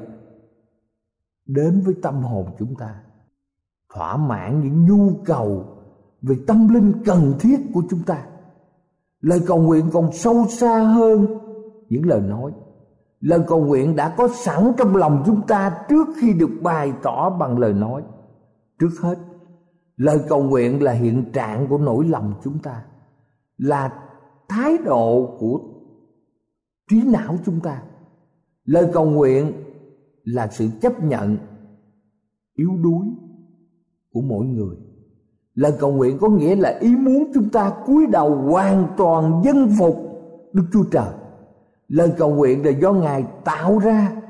đến 1.45 1.81
với 1.85 1.95
tâm 2.01 2.23
hồn 2.23 2.45
chúng 2.59 2.75
ta. 2.75 2.95
Thỏa 3.93 4.17
mãn 4.17 4.61
những 4.61 4.85
nhu 4.85 5.13
cầu 5.25 5.65
về 6.21 6.35
tâm 6.47 6.67
linh 6.67 6.93
cần 7.05 7.33
thiết 7.39 7.59
của 7.73 7.83
chúng 7.89 8.03
ta. 8.03 8.25
Lời 9.21 9.41
cầu 9.47 9.61
nguyện 9.61 9.89
còn 9.93 10.13
sâu 10.13 10.45
xa 10.49 10.79
hơn 10.79 11.27
những 11.89 12.05
lời 12.05 12.21
nói. 12.21 12.51
Lời 13.19 13.39
cầu 13.47 13.65
nguyện 13.65 13.95
đã 13.95 14.15
có 14.17 14.27
sẵn 14.27 14.71
trong 14.77 14.95
lòng 14.95 15.23
chúng 15.25 15.47
ta 15.47 15.77
trước 15.89 16.07
khi 16.21 16.33
được 16.33 16.51
bày 16.61 16.93
tỏ 17.03 17.29
bằng 17.29 17.57
lời 17.57 17.73
nói. 17.73 18.03
Trước 18.79 18.89
hết 19.01 19.15
lời 19.97 20.19
cầu 20.29 20.43
nguyện 20.43 20.83
là 20.83 20.91
hiện 20.91 21.31
trạng 21.33 21.67
của 21.67 21.77
nỗi 21.77 22.05
lòng 22.07 22.33
chúng 22.43 22.59
ta, 22.59 22.83
là 23.57 23.93
thái 24.49 24.77
độ 24.85 25.37
của 25.39 25.59
trí 26.89 27.01
não 27.01 27.37
chúng 27.45 27.59
ta. 27.59 27.83
Lời 28.65 28.87
cầu 28.93 29.05
nguyện 29.05 29.53
là 30.23 30.47
sự 30.47 30.67
chấp 30.81 31.03
nhận 31.03 31.37
yếu 32.55 32.71
đuối 32.83 33.05
của 34.13 34.21
mỗi 34.21 34.45
người. 34.45 34.75
Lời 35.53 35.73
cầu 35.79 35.91
nguyện 35.91 36.17
có 36.21 36.29
nghĩa 36.29 36.55
là 36.55 36.77
ý 36.79 36.95
muốn 36.95 37.31
chúng 37.33 37.49
ta 37.49 37.73
cúi 37.85 38.05
đầu 38.07 38.35
hoàn 38.35 38.87
toàn 38.97 39.41
dân 39.45 39.69
phục 39.79 39.95
đức 40.53 40.63
chúa 40.73 40.83
trời. 40.91 41.13
Lời 41.87 42.11
cầu 42.17 42.35
nguyện 42.35 42.65
là 42.65 42.71
do 42.71 42.93
ngài 42.93 43.23
tạo 43.45 43.79
ra, 43.79 44.21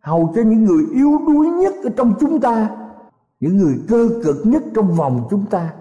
hầu 0.00 0.32
cho 0.34 0.42
những 0.42 0.64
người 0.64 0.84
yếu 0.94 1.18
đuối 1.26 1.46
nhất 1.46 1.74
ở 1.84 1.90
trong 1.96 2.14
chúng 2.20 2.40
ta 2.40 2.81
những 3.42 3.56
người 3.56 3.74
cơ 3.88 4.08
cực 4.24 4.36
nhất 4.44 4.62
trong 4.74 4.94
vòng 4.94 5.26
chúng 5.30 5.46
ta, 5.46 5.74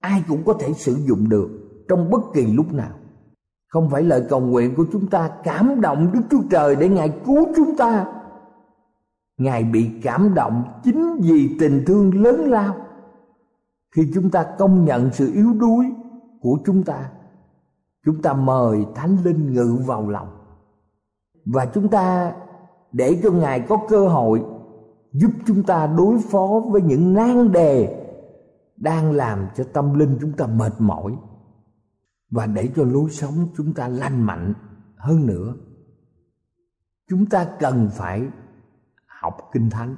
ai 0.00 0.24
cũng 0.28 0.42
có 0.44 0.52
thể 0.52 0.72
sử 0.72 0.94
dụng 0.94 1.28
được 1.28 1.48
trong 1.88 2.10
bất 2.10 2.20
kỳ 2.34 2.46
lúc 2.46 2.72
nào. 2.72 2.90
Không 3.68 3.90
phải 3.90 4.02
lời 4.02 4.26
cầu 4.28 4.40
nguyện 4.40 4.74
của 4.74 4.84
chúng 4.92 5.06
ta 5.06 5.30
cảm 5.44 5.80
động 5.80 6.10
đức 6.12 6.20
chúa 6.30 6.42
trời 6.50 6.76
để 6.76 6.88
ngài 6.88 7.20
cứu 7.26 7.46
chúng 7.56 7.76
ta. 7.76 8.06
Ngài 9.38 9.64
bị 9.64 9.90
cảm 10.02 10.34
động 10.34 10.64
chính 10.84 11.20
vì 11.20 11.56
tình 11.60 11.84
thương 11.86 12.22
lớn 12.22 12.40
lao. 12.40 12.76
Khi 13.90 14.10
chúng 14.14 14.30
ta 14.30 14.46
công 14.58 14.84
nhận 14.84 15.10
sự 15.12 15.32
yếu 15.34 15.52
đuối 15.52 15.92
của 16.40 16.58
chúng 16.64 16.82
ta 16.82 17.10
chúng 18.04 18.22
ta 18.22 18.32
mời 18.32 18.86
thánh 18.94 19.16
linh 19.24 19.52
ngự 19.52 19.78
vào 19.86 20.08
lòng. 20.08 20.28
Và 21.44 21.66
chúng 21.66 21.88
ta 21.88 22.32
để 22.92 23.20
cho 23.22 23.30
ngài 23.30 23.60
có 23.60 23.78
cơ 23.88 24.08
hội 24.08 24.44
giúp 25.18 25.30
chúng 25.46 25.62
ta 25.62 25.86
đối 25.86 26.18
phó 26.30 26.62
với 26.70 26.82
những 26.82 27.14
nan 27.14 27.52
đề 27.52 28.04
đang 28.76 29.12
làm 29.12 29.48
cho 29.54 29.64
tâm 29.72 29.98
linh 29.98 30.18
chúng 30.20 30.32
ta 30.32 30.46
mệt 30.46 30.72
mỏi 30.78 31.16
và 32.30 32.46
để 32.46 32.68
cho 32.76 32.84
lối 32.84 33.10
sống 33.10 33.48
chúng 33.56 33.74
ta 33.74 33.88
lành 33.88 34.22
mạnh 34.22 34.54
hơn 34.96 35.26
nữa. 35.26 35.54
Chúng 37.10 37.26
ta 37.26 37.46
cần 37.58 37.88
phải 37.92 38.28
học 39.06 39.36
kinh 39.52 39.70
thánh. 39.70 39.96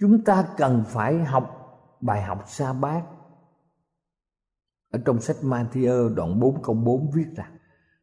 Chúng 0.00 0.24
ta 0.24 0.44
cần 0.56 0.84
phải 0.86 1.24
học 1.24 1.56
bài 2.00 2.22
học 2.22 2.44
sa 2.46 2.72
bát. 2.72 3.02
Ở 4.92 4.98
trong 5.04 5.20
sách 5.20 5.36
Matthew 5.42 6.14
đoạn 6.14 6.40
4 6.40 6.62
câu 6.62 6.74
4 6.74 7.10
viết 7.14 7.26
rằng, 7.36 7.56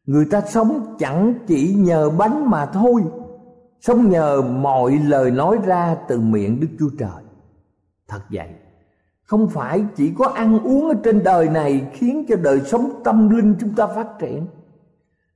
Người 0.04 0.26
ta 0.30 0.40
sống 0.40 0.96
chẳng 0.98 1.34
chỉ 1.46 1.74
nhờ 1.74 2.10
bánh 2.10 2.50
mà 2.50 2.66
thôi 2.66 3.04
Sống 3.80 4.10
nhờ 4.10 4.42
mọi 4.42 4.92
lời 4.98 5.30
nói 5.30 5.58
ra 5.64 5.96
từ 6.08 6.20
miệng 6.20 6.60
Đức 6.60 6.68
Chúa 6.78 6.90
Trời. 6.98 7.22
Thật 8.08 8.20
vậy, 8.30 8.48
Không 9.24 9.48
phải 9.48 9.84
chỉ 9.96 10.14
có 10.18 10.26
ăn 10.26 10.58
uống 10.58 10.88
ở 10.88 10.94
trên 11.04 11.22
đời 11.22 11.48
này 11.48 11.90
Khiến 11.92 12.24
cho 12.28 12.36
đời 12.36 12.60
sống 12.60 13.00
tâm 13.04 13.28
linh 13.28 13.54
chúng 13.60 13.74
ta 13.74 13.86
phát 13.86 14.08
triển. 14.18 14.46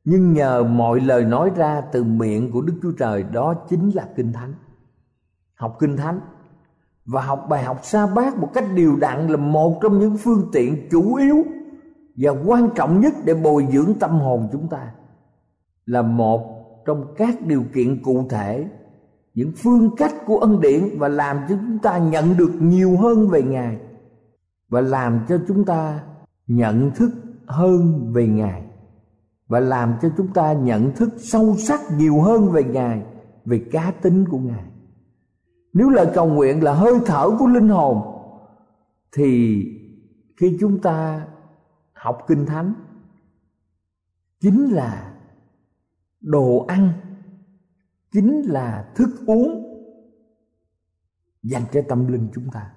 Nhưng 0.04 0.32
nhờ 0.32 0.64
mọi 0.64 1.00
lời 1.00 1.24
nói 1.24 1.50
ra 1.56 1.80
từ 1.80 2.04
miệng 2.04 2.50
của 2.52 2.60
Đức 2.60 2.74
Chúa 2.82 2.92
Trời, 2.98 3.22
Đó 3.22 3.54
chính 3.68 3.90
là 3.90 4.08
Kinh 4.16 4.32
Thánh. 4.32 4.54
Học 5.54 5.76
Kinh 5.80 5.96
Thánh 5.96 6.20
và 7.06 7.22
học 7.22 7.46
bài 7.48 7.64
học 7.64 7.80
sa 7.82 8.06
bát 8.06 8.38
một 8.38 8.50
cách 8.54 8.64
điều 8.74 8.96
đặn 8.96 9.28
là 9.28 9.36
một 9.36 9.78
trong 9.82 9.98
những 9.98 10.16
phương 10.16 10.48
tiện 10.52 10.88
chủ 10.90 11.14
yếu 11.14 11.44
và 12.16 12.32
quan 12.46 12.68
trọng 12.74 13.00
nhất 13.00 13.14
để 13.24 13.34
bồi 13.34 13.66
dưỡng 13.72 13.94
tâm 14.00 14.10
hồn 14.10 14.48
chúng 14.52 14.68
ta. 14.68 14.92
Là 15.86 16.02
một 16.02 16.51
trong 16.86 17.14
các 17.16 17.46
điều 17.46 17.64
kiện 17.74 18.02
cụ 18.02 18.26
thể, 18.30 18.68
những 19.34 19.52
phương 19.56 19.96
cách 19.96 20.12
của 20.26 20.38
ân 20.38 20.60
điển 20.60 20.98
và 20.98 21.08
làm 21.08 21.36
cho 21.48 21.56
chúng 21.60 21.78
ta 21.78 21.98
nhận 21.98 22.36
được 22.36 22.52
nhiều 22.60 22.96
hơn 22.96 23.28
về 23.28 23.42
ngài 23.42 23.78
và 24.68 24.80
làm 24.80 25.20
cho 25.28 25.38
chúng 25.48 25.64
ta 25.64 26.00
nhận 26.46 26.90
thức 26.90 27.12
hơn 27.46 28.12
về 28.12 28.26
ngài 28.26 28.62
và 29.48 29.60
làm 29.60 29.94
cho 30.02 30.08
chúng 30.16 30.32
ta 30.32 30.52
nhận 30.52 30.92
thức 30.92 31.10
sâu 31.18 31.56
sắc 31.58 31.80
nhiều 31.96 32.20
hơn 32.20 32.48
về 32.52 32.64
ngài, 32.64 33.02
về 33.44 33.66
cá 33.72 33.90
tính 34.02 34.24
của 34.30 34.38
ngài. 34.38 34.64
Nếu 35.72 35.88
lời 35.90 36.06
cầu 36.14 36.26
nguyện 36.26 36.62
là 36.62 36.74
hơi 36.74 36.94
thở 37.06 37.30
của 37.38 37.46
linh 37.46 37.68
hồn, 37.68 38.02
thì 39.16 39.64
khi 40.36 40.56
chúng 40.60 40.80
ta 40.80 41.26
học 41.92 42.18
kinh 42.28 42.46
thánh, 42.46 42.74
chính 44.40 44.70
là 44.70 45.11
đồ 46.22 46.64
ăn 46.68 46.92
chính 48.12 48.42
là 48.42 48.92
thức 48.94 49.10
uống 49.26 49.72
dành 51.42 51.62
cho 51.72 51.82
tâm 51.88 52.06
linh 52.06 52.28
chúng 52.34 52.50
ta. 52.52 52.74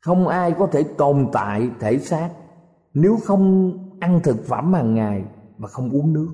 Không 0.00 0.28
ai 0.28 0.54
có 0.58 0.66
thể 0.66 0.84
tồn 0.98 1.28
tại 1.32 1.70
thể 1.80 1.98
xác 1.98 2.30
nếu 2.94 3.18
không 3.24 3.72
ăn 4.00 4.20
thực 4.24 4.44
phẩm 4.46 4.72
hàng 4.72 4.94
ngày 4.94 5.24
và 5.58 5.68
không 5.68 5.90
uống 5.90 6.12
nước. 6.12 6.32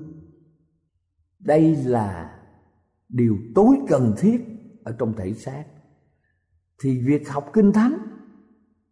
Đây 1.39 1.75
là 1.75 2.39
điều 3.09 3.37
tối 3.55 3.77
cần 3.87 4.13
thiết 4.17 4.45
ở 4.83 4.95
trong 4.99 5.13
thể 5.13 5.33
xác. 5.33 5.63
Thì 6.81 7.01
việc 7.05 7.29
học 7.29 7.49
kinh 7.53 7.71
thánh 7.71 7.97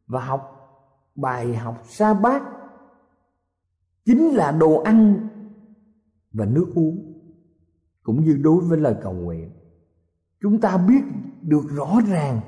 và 0.07 0.25
học 0.25 0.53
bài 1.15 1.55
học 1.55 1.83
sa 1.87 2.13
bát 2.13 2.43
chính 4.05 4.27
là 4.27 4.51
đồ 4.51 4.81
ăn 4.81 5.27
và 6.33 6.45
nước 6.45 6.71
uống, 6.75 7.13
cũng 8.03 8.23
như 8.23 8.37
đối 8.41 8.63
với 8.63 8.77
lời 8.77 8.95
cầu 9.01 9.13
nguyện. 9.13 9.51
Chúng 10.41 10.61
ta 10.61 10.77
biết 10.77 11.01
được 11.41 11.63
rõ 11.69 11.99
ràng, 12.07 12.39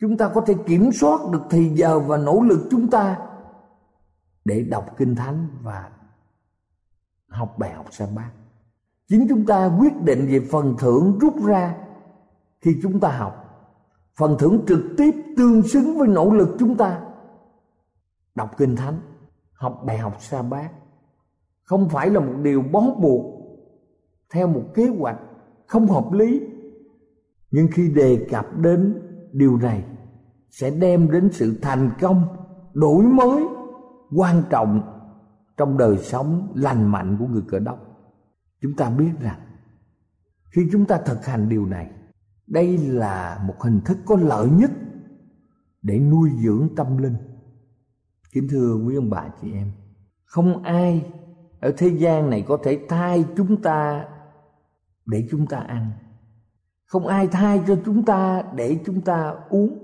chúng 0.00 0.16
ta 0.16 0.30
có 0.34 0.40
thể 0.40 0.54
kiểm 0.66 0.92
soát 0.92 1.20
được 1.32 1.42
thì 1.50 1.68
giờ 1.74 1.98
và 1.98 2.16
nỗ 2.16 2.40
lực 2.40 2.68
chúng 2.70 2.90
ta 2.90 3.18
để 4.44 4.62
đọc 4.62 4.86
kinh 4.96 5.14
thánh 5.14 5.48
và 5.62 5.90
học 7.28 7.54
bài 7.58 7.72
học 7.72 7.86
sa 7.90 8.06
bát. 8.16 8.30
Chính 9.08 9.26
chúng 9.28 9.46
ta 9.46 9.76
quyết 9.80 10.02
định 10.02 10.26
về 10.30 10.40
phần 10.50 10.74
thưởng 10.78 11.18
rút 11.18 11.44
ra 11.44 11.76
khi 12.60 12.76
chúng 12.82 13.00
ta 13.00 13.10
học. 13.18 13.46
Phần 14.14 14.36
thưởng 14.38 14.64
trực 14.68 14.80
tiếp 14.96 15.10
tương 15.36 15.62
xứng 15.62 15.98
với 15.98 16.08
nỗ 16.08 16.30
lực 16.30 16.56
chúng 16.58 16.76
ta 16.76 17.00
đọc 18.34 18.50
kinh 18.56 18.76
thánh, 18.76 19.00
học 19.52 19.82
bài 19.84 19.98
học 19.98 20.16
sa 20.20 20.42
bát 20.42 20.70
không 21.70 21.88
phải 21.88 22.10
là 22.10 22.20
một 22.20 22.34
điều 22.42 22.62
bó 22.62 22.80
buộc 22.80 23.24
theo 24.32 24.48
một 24.48 24.62
kế 24.74 24.86
hoạch 24.86 25.18
không 25.66 25.86
hợp 25.86 26.12
lý. 26.12 26.40
Nhưng 27.50 27.68
khi 27.72 27.88
đề 27.88 28.26
cập 28.30 28.58
đến 28.58 29.02
điều 29.32 29.56
này, 29.56 29.84
sẽ 30.50 30.70
đem 30.70 31.10
đến 31.10 31.28
sự 31.32 31.58
thành 31.62 31.90
công 32.00 32.24
đổi 32.74 33.04
mới 33.04 33.44
quan 34.16 34.42
trọng 34.50 34.82
trong 35.56 35.78
đời 35.78 35.98
sống 35.98 36.52
lành 36.54 36.92
mạnh 36.92 37.16
của 37.18 37.26
người 37.26 37.42
cờ 37.48 37.58
đốc. 37.58 37.78
Chúng 38.62 38.76
ta 38.76 38.90
biết 38.90 39.12
rằng, 39.20 39.40
khi 40.50 40.68
chúng 40.72 40.84
ta 40.84 41.00
thực 41.04 41.26
hành 41.26 41.48
điều 41.48 41.66
này, 41.66 41.90
đây 42.46 42.78
là 42.78 43.44
một 43.46 43.54
hình 43.60 43.80
thức 43.84 43.98
có 44.06 44.16
lợi 44.16 44.50
nhất 44.50 44.70
để 45.82 45.98
nuôi 45.98 46.30
dưỡng 46.44 46.68
tâm 46.76 46.98
linh. 46.98 47.16
Kính 48.32 48.48
thưa 48.50 48.74
quý 48.86 48.94
ông 48.94 49.10
bà 49.10 49.28
chị 49.42 49.52
em, 49.52 49.72
không 50.24 50.62
ai 50.62 51.04
ở 51.60 51.72
thế 51.76 51.88
gian 51.88 52.30
này 52.30 52.44
có 52.48 52.58
thể 52.64 52.80
thay 52.88 53.24
chúng 53.36 53.62
ta 53.62 54.08
để 55.06 55.28
chúng 55.30 55.46
ta 55.46 55.58
ăn. 55.58 55.90
Không 56.86 57.06
ai 57.06 57.28
thay 57.28 57.62
cho 57.66 57.78
chúng 57.84 58.04
ta 58.04 58.42
để 58.54 58.78
chúng 58.86 59.00
ta 59.00 59.34
uống. 59.48 59.78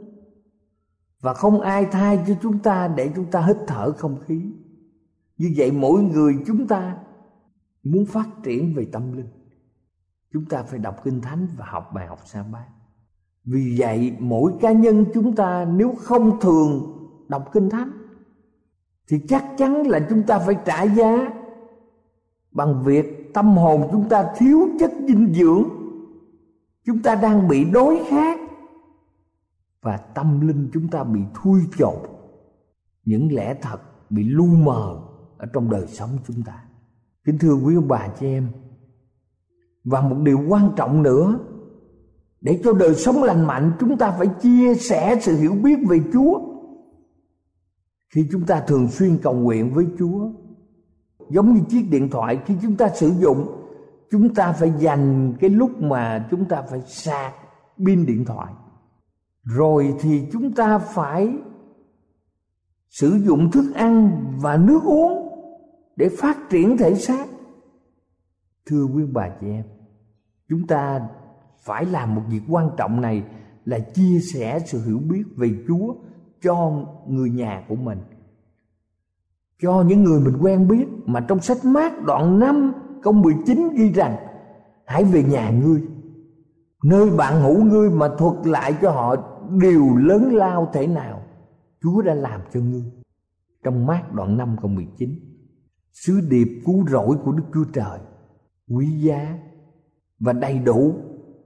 Và 1.20 1.34
không 1.34 1.60
ai 1.60 1.84
thay 1.84 2.24
cho 2.26 2.34
chúng 2.42 2.58
ta 2.58 2.88
để 2.88 3.10
chúng 3.16 3.30
ta 3.30 3.40
hít 3.40 3.56
thở 3.66 3.92
không 3.92 4.20
khí. 4.26 4.52
Như 5.38 5.54
vậy 5.56 5.72
mỗi 5.72 6.02
người 6.02 6.34
chúng 6.46 6.66
ta 6.66 6.96
muốn 7.82 8.06
phát 8.06 8.28
triển 8.42 8.74
về 8.74 8.86
tâm 8.92 9.12
linh. 9.12 9.28
Chúng 10.32 10.44
ta 10.44 10.62
phải 10.62 10.78
đọc 10.78 11.04
kinh 11.04 11.20
thánh 11.20 11.48
và 11.56 11.66
học 11.68 11.90
bài 11.94 12.06
học 12.06 12.20
sa 12.24 12.44
bát 12.52 12.66
vì 13.46 13.76
vậy 13.78 14.16
mỗi 14.18 14.52
cá 14.60 14.72
nhân 14.72 15.04
chúng 15.14 15.36
ta 15.36 15.64
nếu 15.64 15.94
không 15.98 16.40
thường 16.40 16.92
đọc 17.28 17.50
kinh 17.52 17.70
thánh, 17.70 17.90
thì 19.08 19.20
chắc 19.28 19.44
chắn 19.58 19.86
là 19.86 20.06
chúng 20.10 20.22
ta 20.22 20.38
phải 20.38 20.56
trả 20.64 20.82
giá 20.82 21.32
bằng 22.56 22.82
việc 22.84 23.34
tâm 23.34 23.56
hồn 23.56 23.88
chúng 23.92 24.08
ta 24.08 24.32
thiếu 24.36 24.68
chất 24.80 24.92
dinh 25.08 25.34
dưỡng, 25.34 25.64
chúng 26.84 27.02
ta 27.02 27.14
đang 27.14 27.48
bị 27.48 27.64
đói 27.64 28.04
khát, 28.08 28.40
và 29.82 29.96
tâm 29.96 30.48
linh 30.48 30.70
chúng 30.72 30.88
ta 30.88 31.04
bị 31.04 31.20
thui 31.34 31.60
chột, 31.78 32.02
những 33.04 33.34
lẽ 33.34 33.54
thật 33.62 33.78
bị 34.10 34.24
lu 34.24 34.46
mờ 34.46 35.00
ở 35.38 35.46
trong 35.52 35.70
đời 35.70 35.86
sống 35.86 36.10
chúng 36.26 36.42
ta. 36.42 36.64
Kính 37.24 37.38
thưa 37.38 37.54
quý 37.54 37.74
ông 37.74 37.88
bà 37.88 38.08
chị 38.20 38.26
em, 38.26 38.48
và 39.84 40.00
một 40.00 40.16
điều 40.22 40.40
quan 40.48 40.70
trọng 40.76 41.02
nữa, 41.02 41.38
để 42.40 42.60
cho 42.64 42.72
đời 42.72 42.94
sống 42.94 43.22
lành 43.22 43.46
mạnh, 43.46 43.72
chúng 43.80 43.98
ta 43.98 44.10
phải 44.10 44.26
chia 44.26 44.74
sẻ 44.74 45.18
sự 45.22 45.36
hiểu 45.36 45.52
biết 45.52 45.78
về 45.88 46.00
chúa. 46.12 46.40
Khi 48.14 48.28
chúng 48.32 48.46
ta 48.46 48.60
thường 48.60 48.88
xuyên 48.88 49.18
cầu 49.22 49.34
nguyện 49.34 49.74
với 49.74 49.86
chúa 49.98 50.30
giống 51.30 51.54
như 51.54 51.60
chiếc 51.68 51.86
điện 51.90 52.10
thoại, 52.10 52.38
khi 52.46 52.54
chúng 52.62 52.76
ta 52.76 52.88
sử 52.88 53.12
dụng, 53.18 53.46
chúng 54.10 54.34
ta 54.34 54.52
phải 54.52 54.72
dành 54.78 55.34
cái 55.40 55.50
lúc 55.50 55.82
mà 55.82 56.28
chúng 56.30 56.44
ta 56.44 56.62
phải 56.70 56.80
sạc 56.80 57.34
pin 57.86 58.06
điện 58.06 58.24
thoại. 58.24 58.52
Rồi 59.42 59.94
thì 60.00 60.28
chúng 60.32 60.52
ta 60.52 60.78
phải 60.78 61.36
sử 62.88 63.10
dụng 63.10 63.50
thức 63.50 63.74
ăn 63.74 64.10
và 64.42 64.56
nước 64.56 64.80
uống 64.84 65.28
để 65.96 66.08
phát 66.18 66.38
triển 66.50 66.76
thể 66.76 66.94
xác. 66.94 67.26
Thưa 68.66 68.84
quý 68.84 69.02
bà 69.12 69.28
chị 69.40 69.46
em, 69.46 69.64
chúng 70.48 70.66
ta 70.66 71.00
phải 71.64 71.84
làm 71.84 72.14
một 72.14 72.22
việc 72.28 72.42
quan 72.48 72.70
trọng 72.76 73.00
này 73.00 73.24
là 73.64 73.78
chia 73.78 74.18
sẻ 74.34 74.58
sự 74.66 74.84
hiểu 74.86 74.98
biết 74.98 75.24
về 75.36 75.50
Chúa 75.68 75.94
cho 76.42 76.72
người 77.08 77.30
nhà 77.30 77.64
của 77.68 77.74
mình 77.74 77.98
cho 79.62 79.82
những 79.82 80.04
người 80.04 80.20
mình 80.20 80.36
quen 80.40 80.68
biết 80.68 80.86
mà 81.06 81.20
trong 81.20 81.40
sách 81.40 81.64
mát 81.64 82.02
đoạn 82.02 82.38
5 82.38 82.72
câu 83.02 83.12
19 83.12 83.68
ghi 83.76 83.92
rằng, 83.92 84.16
hãy 84.86 85.04
về 85.04 85.22
nhà 85.22 85.50
ngươi. 85.50 85.82
Nơi 86.84 87.10
bạn 87.10 87.42
ngủ 87.42 87.54
ngươi 87.64 87.90
mà 87.90 88.08
thuật 88.18 88.46
lại 88.46 88.74
cho 88.82 88.90
họ 88.90 89.16
điều 89.60 89.96
lớn 89.96 90.34
lao 90.34 90.70
thể 90.72 90.86
nào, 90.86 91.22
Chúa 91.82 92.02
đã 92.02 92.14
làm 92.14 92.40
cho 92.54 92.60
ngươi. 92.60 92.84
Trong 93.64 93.86
mát 93.86 94.12
đoạn 94.12 94.36
5 94.36 94.56
câu 94.62 94.70
19 94.70 95.10
sứ 95.92 96.20
điệp 96.30 96.62
cứu 96.66 96.88
rỗi 96.88 97.16
của 97.24 97.32
Đức 97.32 97.44
Chúa 97.54 97.64
Trời, 97.72 97.98
quý 98.70 98.86
giá 98.86 99.38
và 100.20 100.32
đầy 100.32 100.58
đủ 100.58 100.94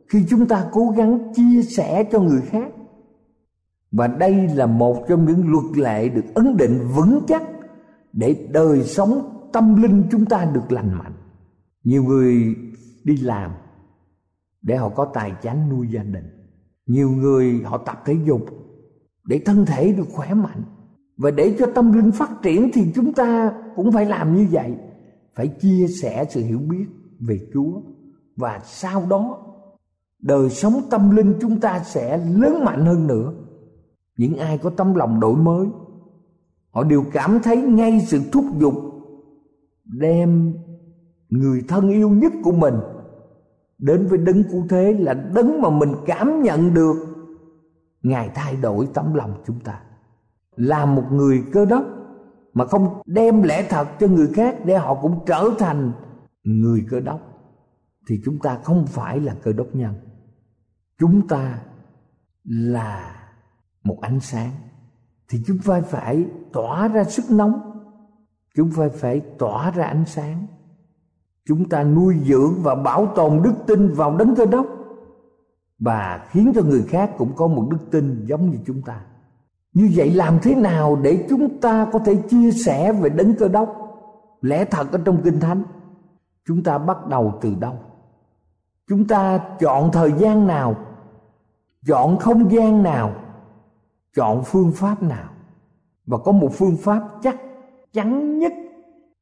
khi 0.09 0.25
chúng 0.29 0.47
ta 0.47 0.69
cố 0.73 0.95
gắng 0.97 1.33
chia 1.35 1.63
sẻ 1.63 2.05
cho 2.13 2.21
người 2.21 2.41
khác. 2.41 2.73
Và 3.93 4.07
đây 4.07 4.49
là 4.49 4.67
một 4.67 5.05
trong 5.09 5.25
những 5.25 5.51
luật 5.51 5.65
lệ 5.77 6.09
được 6.09 6.35
ấn 6.35 6.57
định 6.57 6.79
vững 6.95 7.21
chắc 7.29 7.43
để 8.13 8.49
đời 8.53 8.85
sống 8.85 9.41
tâm 9.53 9.83
linh 9.83 10.05
chúng 10.11 10.25
ta 10.25 10.45
được 10.55 10.73
lành 10.73 10.99
mạnh. 10.99 11.13
Nhiều 11.85 12.05
người 12.05 12.55
đi 13.05 13.17
làm 13.17 13.51
để 14.63 14.77
họ 14.77 14.89
có 14.89 15.05
tài 15.15 15.33
chánh 15.43 15.69
nuôi 15.69 15.89
gia 15.91 16.03
đình. 16.03 16.25
Nhiều 16.87 17.11
người 17.11 17.63
họ 17.65 17.79
tập 17.79 18.03
thể 18.05 18.17
dục 18.25 18.41
để 19.25 19.41
thân 19.47 19.67
thể 19.67 19.93
được 19.93 20.09
khỏe 20.13 20.35
mạnh. 20.35 20.63
Và 21.17 21.31
để 21.31 21.57
cho 21.59 21.67
tâm 21.75 21.93
linh 21.93 22.13
phát 22.13 22.31
triển 22.43 22.71
thì 22.73 22.93
chúng 22.95 23.13
ta 23.13 23.53
cũng 23.77 23.93
phải 23.93 24.07
làm 24.07 24.37
như 24.37 24.47
vậy. 24.51 24.75
Phải 25.35 25.49
chia 25.49 25.87
sẻ 26.03 26.25
sự 26.31 26.45
hiểu 26.45 26.59
biết 26.59 26.87
về 27.21 27.39
chúa. 27.55 27.81
Và 28.37 28.61
sau 28.65 29.07
đó, 29.11 29.47
đời 30.23 30.51
sống 30.51 30.81
tâm 30.91 31.17
linh 31.17 31.35
chúng 31.41 31.61
ta 31.61 31.79
sẽ 31.85 32.19
lớn 32.19 32.65
mạnh 32.65 32.87
hơn 32.87 33.07
nữa. 33.07 33.33
Những 34.17 34.37
ai 34.39 34.59
có 34.59 34.71
tấm 34.71 34.95
lòng 34.95 35.21
đổi 35.21 35.37
mới 35.37 35.67
họ 36.71 36.85
đều 36.85 37.05
cảm 37.13 37.41
thấy 37.43 37.57
ngay 37.57 38.01
sự 38.01 38.21
thúc 38.33 38.45
giục 38.59 38.75
đem 39.85 40.55
người 41.29 41.65
thân 41.69 41.89
yêu 41.89 42.11
nhất 42.11 42.33
của 42.43 42.53
mình 42.53 42.75
đến 43.81 44.07
với 44.07 44.19
đấng 44.19 44.45
cụ 44.45 44.65
thế 44.69 44.93
là 44.99 45.15
đấng 45.15 45.61
mà 45.63 45.71
mình 45.71 45.93
cảm 46.07 46.43
nhận 46.43 46.75
được. 46.75 46.97
Ngài 48.03 48.31
thay 48.35 48.57
đổi 48.57 48.89
tấm 48.95 49.15
lòng 49.15 49.43
chúng 49.47 49.61
ta. 49.61 49.81
Là 50.57 50.87
một 50.87 51.05
người 51.11 51.45
cơ 51.53 51.65
đốc 51.65 51.85
mà 52.53 52.67
không 52.67 53.03
đem 53.07 53.43
lẽ 53.43 53.67
thật 53.69 53.89
cho 54.01 54.07
người 54.07 54.29
khác 54.35 54.57
để 54.65 54.77
họ 54.77 54.95
cũng 54.95 55.19
trở 55.27 55.51
thành 55.59 55.93
người 56.45 56.87
cơ 56.91 57.01
đốc, 57.01 57.21
thì 58.09 58.21
chúng 58.25 58.39
ta 58.39 58.59
không 58.65 58.87
phải 58.87 59.21
là 59.21 59.35
cơ 59.43 59.53
đốc 59.53 59.67
nhân. 59.75 59.95
Chúng 60.99 61.29
ta 61.29 61.59
là 62.45 63.17
một 63.85 63.99
ánh 64.01 64.21
sáng 64.21 64.51
thì 65.31 65.43
chúng 65.47 65.59
ta 65.59 65.81
phải 65.81 66.25
tỏa 66.53 66.89
ra 66.89 67.05
sức 67.05 67.25
nóng. 67.31 67.61
Chúng 68.57 68.71
ta 68.73 68.89
phải 68.95 69.21
tỏa 69.21 69.71
ra 69.71 69.85
ánh 69.85 70.05
sáng. 70.07 70.47
Chúng 71.47 71.69
ta 71.69 71.85
nuôi 71.85 72.17
dưỡng 72.25 72.55
và 72.63 72.75
bảo 72.75 73.07
tồn 73.07 73.41
đức 73.43 73.55
tin 73.67 73.93
vào 73.93 74.17
đấng 74.17 74.35
cơ 74.35 74.47
đốc. 74.47 74.67
Và 75.79 76.27
khiến 76.31 76.53
cho 76.55 76.63
người 76.63 76.83
khác 76.83 77.11
cũng 77.19 77.33
có 77.37 77.47
một 77.47 77.69
đức 77.71 77.91
tin 77.91 78.25
giống 78.27 78.51
như 78.51 78.59
chúng 78.67 78.83
ta. 78.83 79.01
Như 79.75 79.91
vậy 79.95 80.11
làm 80.11 80.39
thế 80.43 80.55
nào 80.55 80.97
để 81.03 81.27
chúng 81.29 81.61
ta 81.61 81.87
có 81.93 81.99
thể 81.99 82.17
chia 82.31 82.51
sẻ 82.51 82.93
về 82.93 83.09
đấng 83.09 83.35
cơ 83.35 83.49
đốc? 83.49 83.77
Lẽ 84.41 84.65
thật 84.65 84.93
ở 84.93 85.01
trong 85.05 85.21
kinh 85.25 85.41
thánh, 85.41 85.63
chúng 86.47 86.63
ta 86.63 86.79
bắt 86.79 87.07
đầu 87.07 87.39
từ 87.41 87.55
đâu? 87.61 87.79
Chúng 88.89 89.07
ta 89.07 89.39
chọn 89.61 89.93
thời 89.93 90.13
gian 90.13 90.47
nào? 90.47 90.75
Chọn 91.87 92.19
không 92.19 92.53
gian 92.53 92.83
nào? 92.83 93.13
Chọn 94.17 94.43
phương 94.47 94.73
pháp 94.73 95.03
nào. 95.03 95.31
Và 96.07 96.19
có 96.19 96.33
một 96.33 96.51
phương 96.53 96.77
pháp 96.77 97.03
chắc 97.23 97.41
chắn 97.93 98.39
nhất 98.39 98.53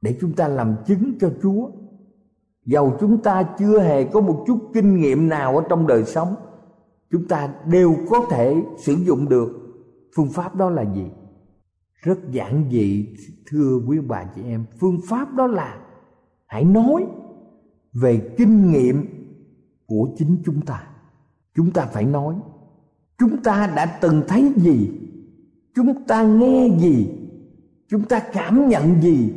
để 0.00 0.18
chúng 0.20 0.32
ta 0.32 0.48
làm 0.48 0.76
chứng 0.86 1.18
cho 1.20 1.30
chúa. 1.42 1.70
Dầu 2.64 2.96
chúng 3.00 3.22
ta 3.22 3.42
chưa 3.58 3.80
hề 3.80 4.04
có 4.04 4.20
một 4.20 4.44
chút 4.46 4.58
kinh 4.74 4.96
nghiệm 4.96 5.28
nào 5.28 5.56
ở 5.56 5.64
trong 5.68 5.86
đời 5.86 6.04
sống, 6.04 6.34
chúng 7.10 7.28
ta 7.28 7.54
đều 7.66 7.96
có 8.10 8.26
thể 8.30 8.62
sử 8.78 8.94
dụng 8.94 9.28
được. 9.28 9.48
Phương 10.16 10.30
pháp 10.30 10.54
đó 10.54 10.70
là 10.70 10.94
gì? 10.94 11.06
Rất 12.02 12.18
giản 12.30 12.64
dị, 12.70 13.16
thưa 13.46 13.80
quý 13.86 13.98
bà 14.00 14.24
chị 14.34 14.42
em. 14.44 14.64
Phương 14.80 15.00
pháp 15.08 15.34
đó 15.34 15.46
là 15.46 15.80
hãy 16.46 16.64
nói 16.64 17.06
về 17.92 18.34
kinh 18.38 18.72
nghiệm 18.72 19.06
của 19.86 20.08
chính 20.16 20.42
chúng 20.44 20.60
ta. 20.60 20.86
Chúng 21.54 21.70
ta 21.70 21.86
phải 21.86 22.04
nói 22.04 22.34
chúng 23.18 23.42
ta 23.42 23.72
đã 23.76 23.98
từng 24.00 24.22
thấy 24.28 24.52
gì? 24.56 24.90
Chúng 25.74 26.04
ta 26.04 26.22
nghe 26.22 26.68
gì? 26.78 27.08
Chúng 27.88 28.02
ta 28.02 28.20
cảm 28.32 28.68
nhận 28.68 29.02
gì? 29.02 29.32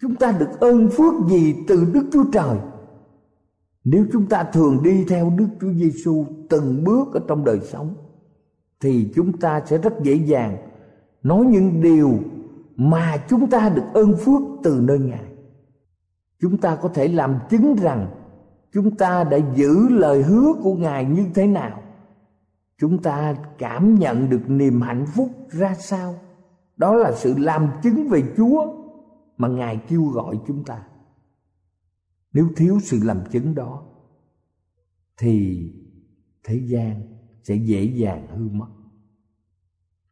Chúng 0.00 0.14
ta 0.14 0.32
được 0.32 0.60
ơn 0.60 0.88
phước 0.88 1.14
gì 1.28 1.54
từ 1.68 1.84
đức 1.92 2.06
chúa 2.12 2.24
trời? 2.32 2.58
Nếu 3.84 4.06
chúng 4.12 4.26
ta 4.26 4.44
thường 4.44 4.82
đi 4.82 5.04
theo 5.08 5.32
đức 5.36 5.48
chúa 5.60 5.72
giêsu 5.72 6.26
từng 6.48 6.84
bước 6.84 7.14
ở 7.14 7.20
trong 7.28 7.44
đời 7.44 7.60
sống, 7.60 7.94
thì 8.80 9.12
chúng 9.14 9.38
ta 9.38 9.62
sẽ 9.66 9.78
rất 9.78 9.92
dễ 10.02 10.14
dàng 10.14 10.56
nói 11.22 11.44
những 11.44 11.82
điều 11.82 12.18
mà 12.76 13.24
chúng 13.28 13.50
ta 13.50 13.68
được 13.68 13.84
ơn 13.92 14.16
phước 14.16 14.42
từ 14.62 14.80
nơi 14.82 14.98
ngài. 14.98 15.24
Chúng 16.40 16.56
ta 16.56 16.76
có 16.76 16.88
thể 16.88 17.08
làm 17.08 17.38
chứng 17.50 17.76
rằng 17.76 18.06
chúng 18.72 18.96
ta 18.96 19.24
đã 19.24 19.38
giữ 19.56 19.88
lời 19.88 20.22
hứa 20.22 20.52
của 20.62 20.74
ngài 20.74 21.04
như 21.04 21.24
thế 21.34 21.46
nào 21.46 21.82
chúng 22.82 23.02
ta 23.02 23.34
cảm 23.58 23.94
nhận 23.94 24.30
được 24.30 24.42
niềm 24.46 24.80
hạnh 24.80 25.06
phúc 25.14 25.30
ra 25.50 25.74
sao? 25.74 26.20
Đó 26.76 26.94
là 26.94 27.12
sự 27.16 27.38
làm 27.38 27.70
chứng 27.82 28.08
về 28.08 28.22
chúa 28.36 28.84
mà 29.36 29.48
ngài 29.48 29.80
kêu 29.88 30.04
gọi 30.04 30.40
chúng 30.46 30.64
ta. 30.64 30.88
Nếu 32.32 32.48
thiếu 32.56 32.78
sự 32.82 33.00
làm 33.02 33.24
chứng 33.30 33.54
đó, 33.54 33.86
thì 35.18 35.66
thế 36.44 36.56
gian 36.64 37.02
sẽ 37.42 37.54
dễ 37.54 37.84
dàng 37.84 38.26
hư 38.26 38.48
mất. 38.48 38.68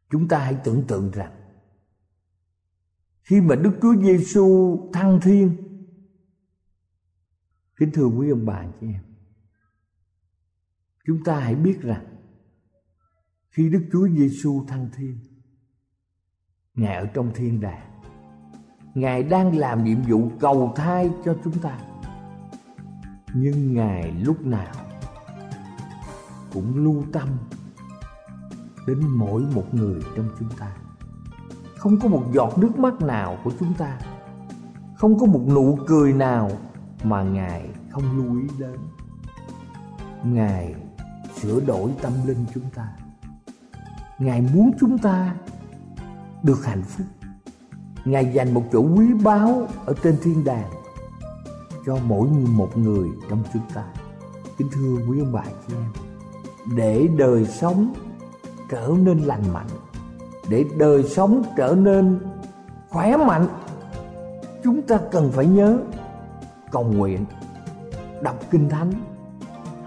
Chúng 0.09 0.27
ta 0.27 0.39
hãy 0.39 0.57
tưởng 0.63 0.83
tượng 0.87 1.11
rằng, 1.11 1.31
khi 3.21 3.41
mà 3.41 3.55
đức 3.55 3.71
chúa 3.81 3.95
giêsu 3.95 4.77
thăng 4.93 5.19
thiên, 5.21 5.57
kính 7.79 7.91
thưa 7.93 8.05
quý 8.05 8.29
ông 8.29 8.45
bà 8.45 8.65
chị 8.81 8.87
em, 8.87 9.03
chúng 11.05 11.23
ta 11.23 11.39
hãy 11.39 11.55
biết 11.55 11.81
rằng 11.81 12.11
khi 13.51 13.69
đức 13.69 13.85
chúa 13.91 14.07
giêsu 14.07 14.65
thăng 14.67 14.89
thiên, 14.97 15.19
ngài 16.75 16.95
ở 16.95 17.05
trong 17.05 17.31
thiên 17.35 17.61
đàng. 17.61 18.01
Ngài 18.93 19.23
đang 19.23 19.57
làm 19.57 19.83
nhiệm 19.83 20.01
vụ 20.01 20.31
cầu 20.39 20.73
thai 20.75 21.11
cho 21.25 21.35
chúng 21.43 21.59
ta. 21.59 21.79
Nhưng 23.33 23.73
ngài 23.73 24.11
lúc 24.11 24.45
nào 24.45 24.73
cũng 26.53 26.83
lưu 26.85 27.03
tâm 27.13 27.29
đến 28.87 28.99
mỗi 29.07 29.41
một 29.55 29.73
người 29.73 30.01
trong 30.15 30.29
chúng 30.39 30.49
ta. 30.59 30.75
Không 31.77 31.99
có 31.99 32.07
một 32.07 32.23
giọt 32.33 32.57
nước 32.57 32.79
mắt 32.79 33.01
nào 33.01 33.37
của 33.43 33.51
chúng 33.59 33.73
ta. 33.73 33.99
Không 34.95 35.19
có 35.19 35.25
một 35.25 35.41
nụ 35.47 35.77
cười 35.87 36.13
nào 36.13 36.51
mà 37.03 37.23
ngài 37.23 37.69
không 37.89 38.17
lưu 38.17 38.41
ý 38.41 38.47
đến. 38.59 38.79
Ngài 40.23 40.75
sửa 41.35 41.59
đổi 41.59 41.91
tâm 42.01 42.13
linh 42.25 42.45
chúng 42.53 42.69
ta 42.75 43.00
ngài 44.21 44.41
muốn 44.41 44.71
chúng 44.79 44.97
ta 44.97 45.35
được 46.43 46.65
hạnh 46.65 46.83
phúc. 46.83 47.07
Ngài 48.05 48.33
dành 48.33 48.53
một 48.53 48.63
chỗ 48.71 48.81
quý 48.81 49.13
báu 49.23 49.67
ở 49.85 49.93
trên 50.03 50.17
thiên 50.23 50.43
đàng 50.43 50.69
cho 51.85 51.97
mỗi 52.07 52.27
một 52.29 52.77
người 52.77 53.09
trong 53.29 53.43
chúng 53.53 53.61
ta. 53.73 53.83
Kính 54.57 54.67
thưa 54.73 54.97
quý 55.09 55.19
ông 55.19 55.31
bà 55.31 55.43
chị 55.67 55.73
em, 55.73 55.91
để 56.75 57.07
đời 57.17 57.45
sống 57.45 57.93
trở 58.69 58.91
nên 58.97 59.19
lành 59.19 59.53
mạnh, 59.53 59.67
để 60.49 60.65
đời 60.77 61.03
sống 61.03 61.43
trở 61.57 61.75
nên 61.77 62.19
khỏe 62.89 63.17
mạnh, 63.17 63.47
chúng 64.63 64.81
ta 64.81 64.99
cần 65.11 65.31
phải 65.31 65.45
nhớ 65.45 65.77
cầu 66.71 66.83
nguyện, 66.83 67.25
đọc 68.21 68.39
kinh 68.51 68.69
thánh, 68.69 68.91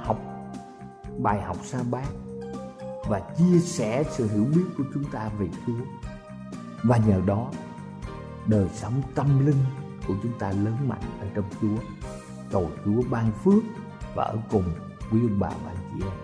học 0.02 0.20
bài 1.18 1.40
học 1.40 1.56
sa 1.64 1.78
bát 1.90 2.08
và 3.08 3.20
chia 3.38 3.58
sẻ 3.58 4.04
sự 4.10 4.28
hiểu 4.28 4.44
biết 4.54 4.64
của 4.78 4.84
chúng 4.94 5.04
ta 5.04 5.30
về 5.38 5.48
Chúa. 5.66 5.84
Và 6.82 6.96
nhờ 6.96 7.20
đó, 7.26 7.50
đời 8.46 8.68
sống 8.74 9.02
tâm 9.14 9.46
linh 9.46 9.64
của 10.06 10.14
chúng 10.22 10.38
ta 10.38 10.50
lớn 10.50 10.76
mạnh 10.88 11.02
ở 11.20 11.26
trong 11.34 11.44
Chúa. 11.60 11.76
Cầu 12.50 12.70
Chúa 12.84 13.02
ban 13.10 13.32
phước 13.44 13.62
và 14.14 14.24
ở 14.24 14.38
cùng 14.50 14.64
quý 15.10 15.20
ông 15.20 15.38
bà 15.38 15.48
và 15.48 15.70
anh 15.70 15.76
chị 15.94 16.04
em. 16.04 16.23